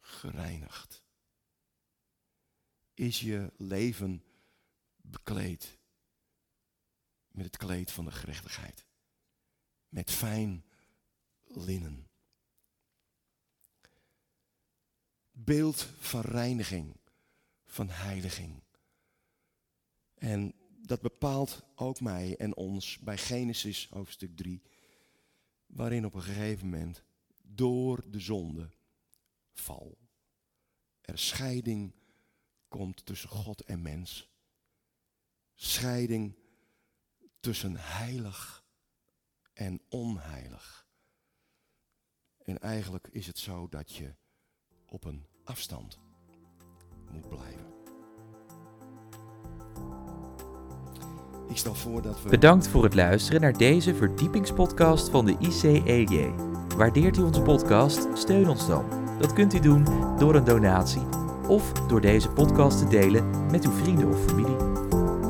gereinigd? 0.00 1.02
Is 2.94 3.20
je 3.20 3.52
leven 3.56 4.24
bekleed 4.96 5.78
met 7.28 7.44
het 7.44 7.56
kleed 7.56 7.90
van 7.90 8.04
de 8.04 8.10
gerechtigheid? 8.10 8.86
Met 9.88 10.10
fijn 10.10 10.64
linnen. 11.42 12.08
Beeld 15.30 15.82
van 15.98 16.20
reiniging 16.20 16.96
van 17.74 17.90
heiliging. 17.90 18.62
En 20.14 20.54
dat 20.82 21.00
bepaalt 21.00 21.62
ook 21.74 22.00
mij 22.00 22.36
en 22.36 22.56
ons 22.56 22.98
bij 22.98 23.18
Genesis 23.18 23.88
hoofdstuk 23.90 24.36
3, 24.36 24.62
waarin 25.66 26.04
op 26.04 26.14
een 26.14 26.22
gegeven 26.22 26.68
moment 26.68 27.04
door 27.42 28.10
de 28.10 28.20
zonde 28.20 28.70
val. 29.52 29.98
Er 31.00 31.18
scheiding 31.18 31.94
komt 32.68 33.06
tussen 33.06 33.28
God 33.28 33.60
en 33.60 33.82
mens. 33.82 34.28
Scheiding 35.54 36.38
tussen 37.40 37.76
heilig 37.76 38.64
en 39.52 39.80
onheilig. 39.88 40.88
En 42.38 42.58
eigenlijk 42.58 43.08
is 43.08 43.26
het 43.26 43.38
zo 43.38 43.68
dat 43.68 43.92
je 43.92 44.14
op 44.86 45.04
een 45.04 45.26
afstand 45.44 45.98
moet 47.14 47.28
blijven. 47.28 47.64
Ik 51.48 51.56
stel 51.56 51.74
voor 51.74 52.02
dat 52.02 52.22
we. 52.22 52.28
Bedankt 52.28 52.68
voor 52.68 52.84
het 52.84 52.94
luisteren 52.94 53.40
naar 53.40 53.56
deze 53.56 53.94
verdiepingspodcast 53.94 55.08
van 55.08 55.24
de 55.24 55.36
ICEJ. 55.38 56.32
Waardeert 56.76 57.16
u 57.16 57.22
onze 57.22 57.42
podcast? 57.42 58.08
Steun 58.14 58.48
ons 58.48 58.66
dan. 58.66 58.84
Dat 59.18 59.32
kunt 59.32 59.54
u 59.54 59.60
doen 59.60 59.86
door 60.18 60.34
een 60.34 60.44
donatie 60.44 61.02
of 61.48 61.72
door 61.72 62.00
deze 62.00 62.28
podcast 62.28 62.78
te 62.78 62.88
delen 62.88 63.50
met 63.50 63.64
uw 63.64 63.72
vrienden 63.72 64.08
of 64.08 64.24
familie. 64.26 64.56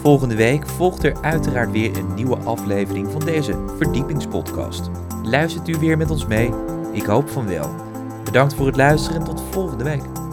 Volgende 0.00 0.34
week 0.34 0.66
volgt 0.66 1.04
er 1.04 1.16
uiteraard 1.20 1.70
weer 1.70 1.96
een 1.96 2.14
nieuwe 2.14 2.36
aflevering 2.36 3.10
van 3.12 3.20
deze 3.20 3.64
verdiepingspodcast. 3.76 4.90
Luistert 5.26 5.68
u 5.68 5.78
weer 5.78 5.96
met 5.96 6.10
ons 6.10 6.26
mee? 6.26 6.52
Ik 6.92 7.04
hoop 7.04 7.28
van 7.28 7.46
wel. 7.46 7.74
Bedankt 8.24 8.54
voor 8.54 8.66
het 8.66 8.76
luisteren 8.76 9.20
en 9.20 9.26
tot 9.26 9.42
volgende 9.50 9.84
week. 9.84 10.25